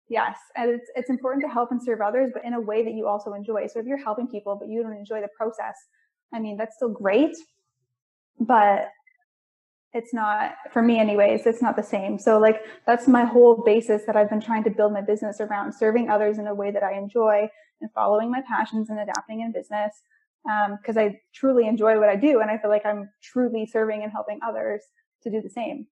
[0.09, 2.93] yes, and it's it's important to help and serve others, but in a way that
[2.93, 3.67] you also enjoy.
[3.67, 5.75] So if you're helping people but you don't enjoy the process,
[6.33, 7.35] I mean that's still great,
[8.39, 8.89] but
[9.93, 14.03] it's not for me anyways it's not the same so like that's my whole basis
[14.05, 16.83] that i've been trying to build my business around serving others in a way that
[16.83, 17.47] i enjoy
[17.79, 20.01] and following my passions and adapting in business
[20.81, 24.03] because um, I truly enjoy what I do and I feel like I'm truly serving
[24.03, 24.81] and helping others
[25.23, 25.87] to do the same.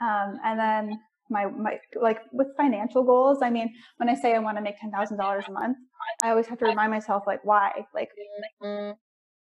[0.00, 1.00] Um, and then
[1.30, 4.78] my my like with financial goals, I mean, when I say I want to make
[4.78, 5.76] ten thousand dollars a month,
[6.22, 8.10] I always have to remind myself like why, like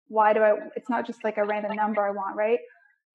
[0.07, 0.55] why do I?
[0.75, 2.59] It's not just like a random number I want, right?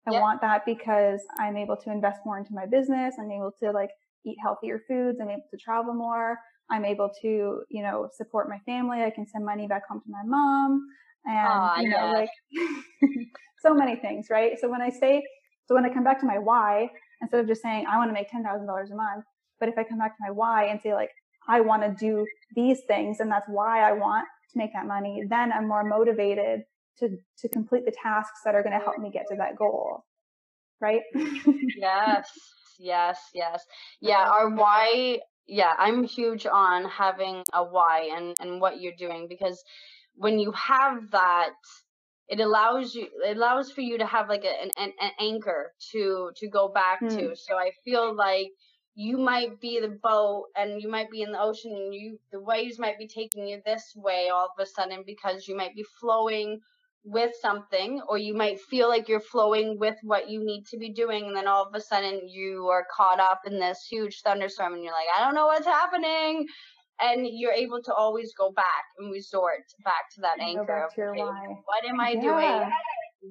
[0.09, 3.16] I want that because I'm able to invest more into my business.
[3.18, 3.90] I'm able to like
[4.24, 5.18] eat healthier foods.
[5.20, 6.38] I'm able to travel more.
[6.70, 9.02] I'm able to, you know, support my family.
[9.02, 10.86] I can send money back home to my mom
[11.24, 12.28] and, Aww, you know, like
[13.60, 14.58] so many things, right?
[14.60, 15.22] So when I say,
[15.66, 16.90] so when I come back to my why,
[17.20, 19.24] instead of just saying, I want to make $10,000 a month,
[19.58, 21.10] but if I come back to my why and say like,
[21.48, 25.24] I want to do these things and that's why I want to make that money,
[25.28, 26.62] then I'm more motivated
[26.98, 30.04] to, to complete the tasks that are going to help me get to that goal.
[30.80, 31.02] Right?
[31.76, 32.28] yes.
[32.78, 33.18] Yes.
[33.34, 33.64] Yes.
[34.00, 34.28] Yeah.
[34.28, 39.62] Our why yeah, I'm huge on having a why and and what you're doing because
[40.16, 41.55] when you have that
[42.28, 46.30] it allows you it allows for you to have like a, an, an anchor to
[46.36, 47.09] to go back mm.
[47.09, 48.49] to so i feel like
[48.94, 52.40] you might be the boat and you might be in the ocean and you the
[52.40, 55.84] waves might be taking you this way all of a sudden because you might be
[56.01, 56.61] flowing
[57.07, 60.92] with something or you might feel like you're flowing with what you need to be
[60.92, 64.74] doing and then all of a sudden you are caught up in this huge thunderstorm
[64.74, 66.44] and you're like i don't know what's happening
[67.00, 71.20] and you're able to always go back and resort back to that anchor of, okay,
[71.20, 72.20] what am i yeah.
[72.20, 72.70] doing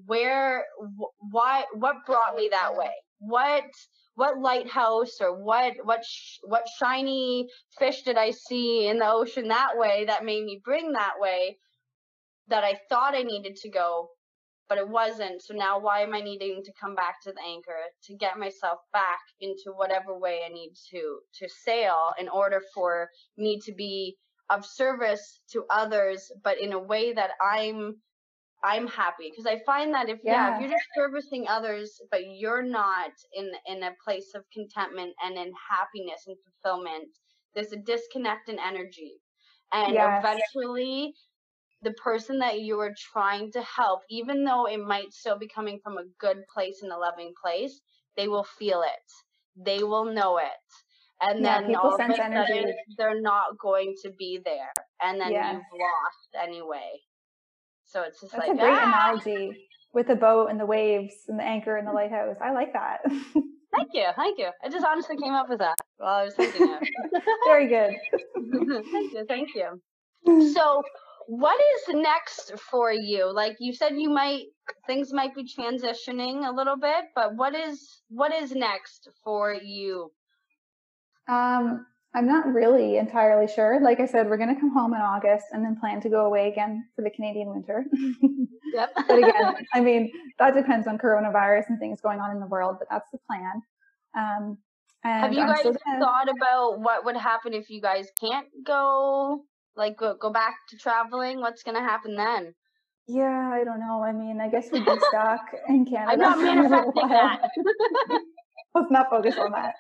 [0.06, 2.92] where wh- why what brought me that way?
[3.20, 3.64] What
[4.16, 7.48] what lighthouse or what what sh- what shiny
[7.78, 11.58] fish did i see in the ocean that way that made me bring that way
[12.48, 14.10] that I thought I needed to go,
[14.70, 15.42] but it wasn't.
[15.42, 18.80] So now why am I needing to come back to the anchor to get myself
[18.94, 24.16] back into whatever way I need to to sail in order for me to be
[24.50, 27.96] of service to others, but in a way that I'm
[28.64, 30.50] I'm happy because I find that if yeah.
[30.50, 30.56] yeah.
[30.56, 35.38] if you're just servicing others but you're not in in a place of contentment and
[35.38, 37.10] in happiness and fulfillment,
[37.54, 39.14] there's a disconnect in energy.
[39.74, 40.24] And yes.
[40.24, 41.14] eventually
[41.86, 45.80] the person that you are trying to help, even though it might still be coming
[45.82, 47.80] from a good place and a loving place,
[48.18, 49.64] they will feel it.
[49.64, 50.48] They will know it.
[51.22, 54.74] And yeah, then all of a sudden they're not going to be there.
[55.02, 55.54] And then yes.
[55.54, 57.00] you've lost anyway.
[57.86, 58.88] So it's just That's like a great ah!
[58.88, 62.36] analogy with the boat and the waves and the anchor and the lighthouse.
[62.42, 63.00] I like that.
[63.06, 64.50] thank you, thank you.
[64.64, 66.90] I just honestly came up with that while I was thinking it.
[67.46, 67.96] Very good.
[68.92, 69.82] thank you, thank you.
[70.54, 70.82] So,
[71.28, 73.32] what is next for you?
[73.34, 74.46] Like you said, you might
[74.88, 80.12] things might be transitioning a little bit, but what is what is next for you?
[81.28, 83.82] Um, I'm not really entirely sure.
[83.82, 86.26] Like I said, we're going to come home in August and then plan to go
[86.26, 87.84] away again for the Canadian winter.
[88.74, 88.94] yep.
[88.96, 92.78] but again, I mean, that depends on coronavirus and things going on in the world,
[92.80, 93.62] but that's the plan.
[94.18, 94.58] Um,
[95.04, 96.00] Have you guys gonna...
[96.00, 99.44] thought about what would happen if you guys can't go,
[99.76, 101.42] like go, go back to traveling?
[101.42, 102.54] What's going to happen then?
[103.08, 104.04] Yeah, I don't know.
[104.04, 106.12] I mean, I guess we'd be stuck in Canada.
[106.12, 107.42] I'm not manifesting that.
[108.76, 109.76] Let's not focus on that.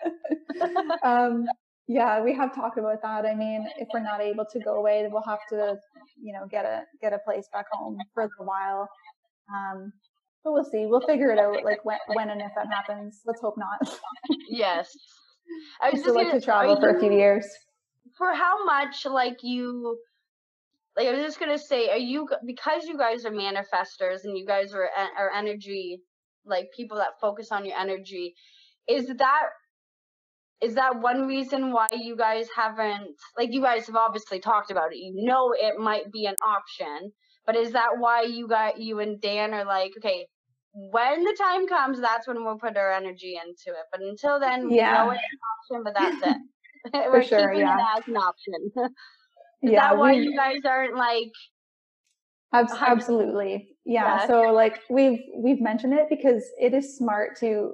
[1.03, 1.45] um,
[1.87, 3.25] yeah, we have talked about that.
[3.25, 5.75] I mean, if we're not able to go away, we'll have to,
[6.21, 8.87] you know, get a get a place back home for a while.
[9.49, 9.91] Um,
[10.43, 10.85] but we'll see.
[10.85, 13.21] We'll figure it out, like when when and if that happens.
[13.25, 13.99] Let's hope not.
[14.49, 14.95] yes,
[15.81, 17.45] I would still like to travel for a few years.
[18.17, 19.97] For how much, like you,
[20.95, 24.45] like I was just gonna say, are you because you guys are manifestors and you
[24.45, 25.99] guys are are energy,
[26.45, 28.35] like people that focus on your energy.
[28.87, 29.43] Is that
[30.61, 34.93] is that one reason why you guys haven't like you guys have obviously talked about
[34.93, 37.11] it you know it might be an option
[37.45, 40.25] but is that why you got you and dan are like okay
[40.73, 44.69] when the time comes that's when we'll put our energy into it but until then
[44.69, 46.37] yeah know it's an option but that's it
[46.93, 47.77] we're sure, keeping yeah.
[47.77, 48.53] it as an option
[49.63, 51.31] is yeah, that why we, you guys aren't like
[52.53, 54.19] absolutely yeah.
[54.19, 57.73] yeah so like we've we've mentioned it because it is smart to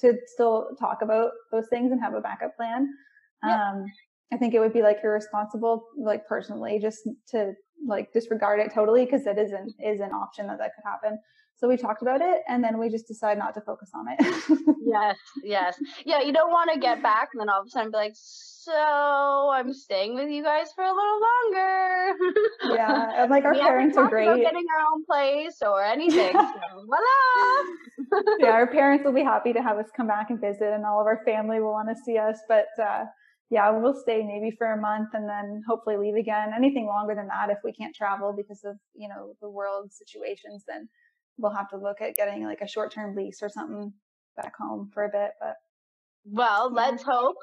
[0.00, 2.88] to still talk about those things and have a backup plan.
[3.42, 3.86] Um,
[4.32, 7.52] I think it would be like irresponsible, like personally, just to
[7.86, 11.18] like disregard it totally because it isn't is an option that that could happen.
[11.58, 14.76] So we talked about it and then we just decided not to focus on it.
[14.80, 15.76] yes, yes.
[16.06, 18.14] Yeah, you don't want to get back and then all of a sudden be like,
[18.14, 22.14] so I'm staying with you guys for a little longer.
[22.76, 24.28] yeah, and like our parents are great.
[24.28, 26.32] About getting our own place or anything.
[26.32, 28.36] So, voila!
[28.38, 31.00] yeah, our parents will be happy to have us come back and visit and all
[31.00, 32.38] of our family will want to see us.
[32.48, 33.06] But uh,
[33.50, 36.52] yeah, we'll stay maybe for a month and then hopefully leave again.
[36.56, 40.64] Anything longer than that, if we can't travel because of, you know, the world situations,
[40.68, 40.88] then
[41.38, 43.92] we'll have to look at getting like a short term lease or something
[44.36, 45.30] back home for a bit.
[45.40, 45.56] But
[46.24, 46.82] well, yeah.
[46.82, 47.36] let's hope.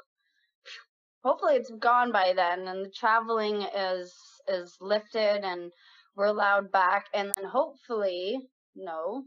[1.24, 4.14] Hopefully, it's gone by then, and the traveling is
[4.48, 5.72] is lifted, and
[6.14, 8.38] we're allowed back, and then hopefully,
[8.76, 9.24] no,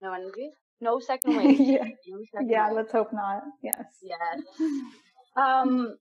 [0.00, 1.60] no energy, no second wave.
[1.60, 2.68] yeah, no second yeah.
[2.68, 2.76] Wave.
[2.76, 3.42] Let's hope not.
[3.62, 3.84] Yes.
[4.02, 4.42] Yes.
[5.36, 5.96] Um,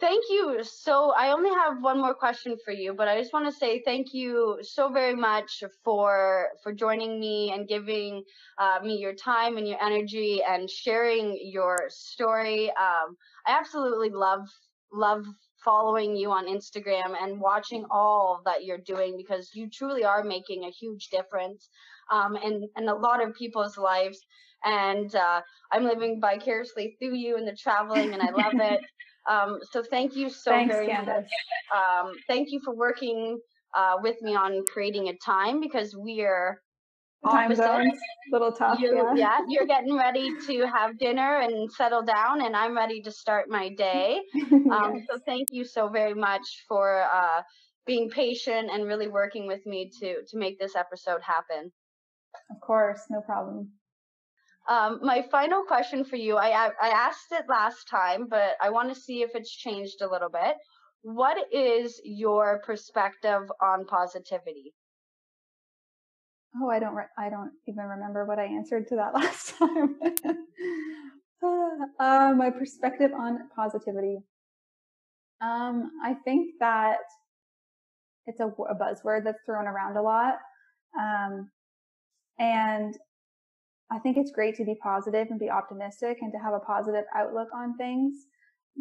[0.00, 0.62] thank you.
[0.62, 3.82] So I only have one more question for you, but I just want to say
[3.84, 8.24] thank you so very much for for joining me and giving
[8.58, 12.68] uh, me your time and your energy and sharing your story.
[12.70, 13.16] Um,
[13.46, 14.48] I absolutely love
[14.92, 15.24] love
[15.64, 20.64] following you on Instagram and watching all that you're doing because you truly are making
[20.64, 21.68] a huge difference
[22.10, 24.18] um, in, in a lot of people's lives.
[24.64, 25.40] And uh,
[25.72, 28.80] I'm living vicariously through you and the traveling, and I love it.
[29.30, 31.28] Um, so thank you so Thanks, very Candace.
[31.72, 32.06] much.
[32.06, 33.38] Um, thank you for working
[33.74, 36.60] uh, with me on creating a time because we are
[37.30, 37.98] time zones
[38.32, 39.14] little tough you, yeah.
[39.14, 43.48] yeah you're getting ready to have dinner and settle down and i'm ready to start
[43.48, 44.20] my day
[44.52, 45.06] um, yes.
[45.08, 47.40] so thank you so very much for uh,
[47.86, 51.70] being patient and really working with me to to make this episode happen
[52.50, 53.70] of course no problem
[54.68, 58.88] um, my final question for you, I, I asked it last time, but I want
[58.94, 60.56] to see if it's changed a little bit.
[61.02, 64.72] What is your perspective on positivity?
[66.60, 66.94] Oh, I don't.
[66.94, 69.96] Re- I don't even remember what I answered to that last time.
[71.98, 74.18] uh, my perspective on positivity.
[75.40, 76.98] Um, I think that
[78.26, 80.34] it's a, a buzzword that's thrown around a lot,
[80.96, 81.50] um,
[82.38, 82.96] and
[83.92, 87.04] I think it's great to be positive and be optimistic and to have a positive
[87.14, 88.26] outlook on things,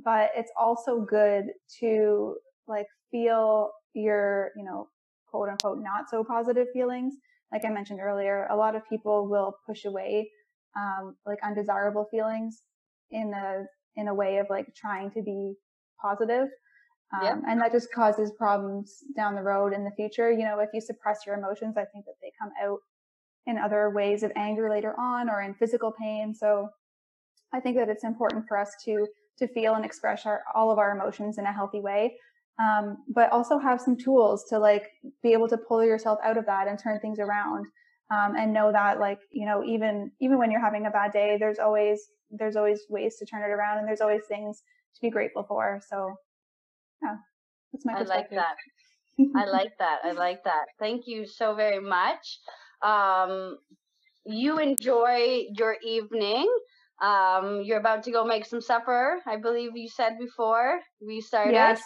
[0.06, 1.46] but it's also good
[1.82, 2.36] to
[2.68, 4.88] like feel your, you know,
[5.28, 7.16] quote unquote, not so positive feelings.
[7.52, 10.30] Like I mentioned earlier, a lot of people will push away,
[10.78, 12.62] um, like undesirable feelings
[13.12, 13.64] in a,
[13.98, 15.56] in a way of like trying to be
[16.02, 16.48] positive.
[17.14, 17.36] Um, yeah.
[17.50, 20.32] and that just causes problems down the road in the future.
[20.32, 22.80] You know, if you suppress your emotions, I think that they come out
[23.48, 26.34] in other ways of anger later on or in physical pain.
[26.34, 26.70] So
[27.54, 29.08] I think that it's important for us to
[29.40, 32.16] to feel and express our, all of our emotions in a healthy way,
[32.62, 34.88] um, but also have some tools to like
[35.24, 37.66] be able to pull yourself out of that and turn things around.
[38.12, 41.38] um, and know that like you know even even when you're having a bad day
[41.40, 44.64] there's always there's always ways to turn it around and there's always things
[44.94, 46.14] to be grateful for so
[47.02, 47.16] yeah
[47.72, 48.56] that's my I like that.
[49.36, 50.00] I like that.
[50.04, 50.66] I like that.
[50.80, 52.40] Thank you so very much.
[52.82, 53.58] Um,
[54.26, 56.52] you enjoy your evening.
[57.02, 61.54] Um, you're about to go make some supper, I believe you said before we started.
[61.54, 61.82] Yes.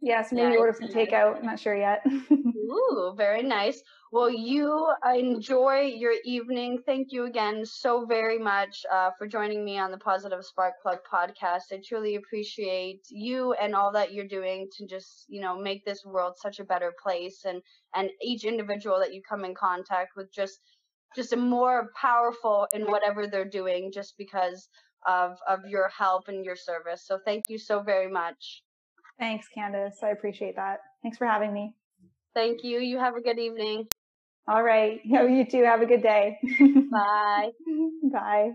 [0.00, 1.38] Yes, maybe yeah, order some takeout.
[1.38, 2.04] I'm not sure yet.
[2.30, 3.80] Ooh, very nice.
[4.12, 6.78] Well, you enjoy your evening.
[6.86, 10.98] Thank you again so very much uh, for joining me on the Positive Spark Plug
[11.12, 11.72] podcast.
[11.72, 16.04] I truly appreciate you and all that you're doing to just, you know, make this
[16.04, 17.60] world such a better place and
[17.96, 20.60] and each individual that you come in contact with just
[21.16, 24.68] just a more powerful in whatever they're doing just because
[25.04, 27.04] of of your help and your service.
[27.04, 28.62] So thank you so very much.
[29.18, 29.98] Thanks, Candace.
[30.04, 30.78] I appreciate that.
[31.02, 31.74] Thanks for having me.
[32.34, 32.78] Thank you.
[32.78, 33.88] You have a good evening.
[34.48, 35.00] All right.
[35.04, 35.64] You too.
[35.64, 36.38] Have a good day.
[36.90, 37.50] Bye.
[38.12, 38.52] Bye.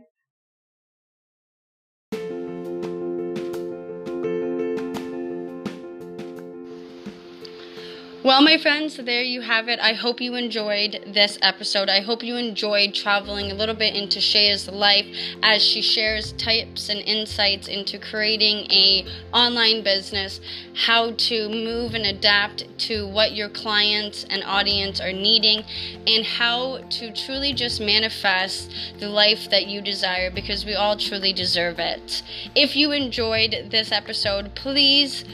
[8.23, 9.80] Well, my friends, there you have it.
[9.80, 11.89] I hope you enjoyed this episode.
[11.89, 15.07] I hope you enjoyed traveling a little bit into Shaya's life
[15.41, 20.39] as she shares tips and insights into creating a online business,
[20.76, 25.64] how to move and adapt to what your clients and audience are needing,
[26.06, 31.34] and how to truly just manifest the life that you desire because we all truly
[31.34, 32.22] deserve it.
[32.53, 35.26] If you enjoyed this episode, please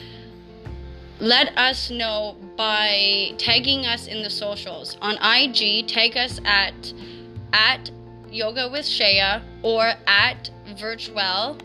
[1.20, 4.96] let us know by tagging us in the socials.
[5.00, 6.92] On IG, tag us at
[7.52, 7.90] at
[8.30, 11.60] yoga with Shaya or at virtuwell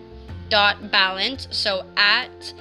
[0.50, 1.48] dot balance.
[1.52, 2.54] So at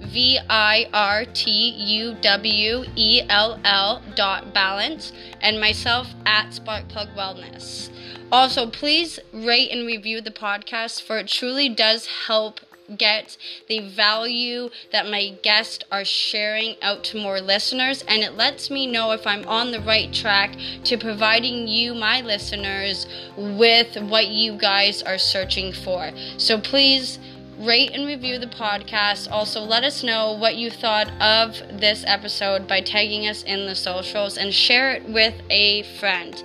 [0.00, 7.14] V I R T U W E L L dot balance and myself at Sparkplug
[7.16, 7.90] Wellness.
[8.30, 12.60] Also, please rate and review the podcast for it truly does help
[12.96, 13.36] get
[13.68, 18.86] the value that my guests are sharing out to more listeners, and it lets me
[18.86, 23.06] know if I'm on the right track to providing you, my listeners,
[23.36, 26.10] with what you guys are searching for.
[26.38, 27.18] So please
[27.58, 29.30] rate and review the podcast.
[29.30, 33.74] Also, let us know what you thought of this episode by tagging us in the
[33.74, 36.42] socials and share it with a friend.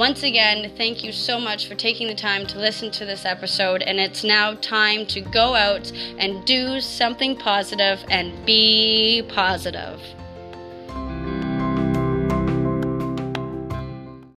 [0.00, 3.82] Once again, thank you so much for taking the time to listen to this episode,
[3.82, 10.00] and it's now time to go out and do something positive and be positive.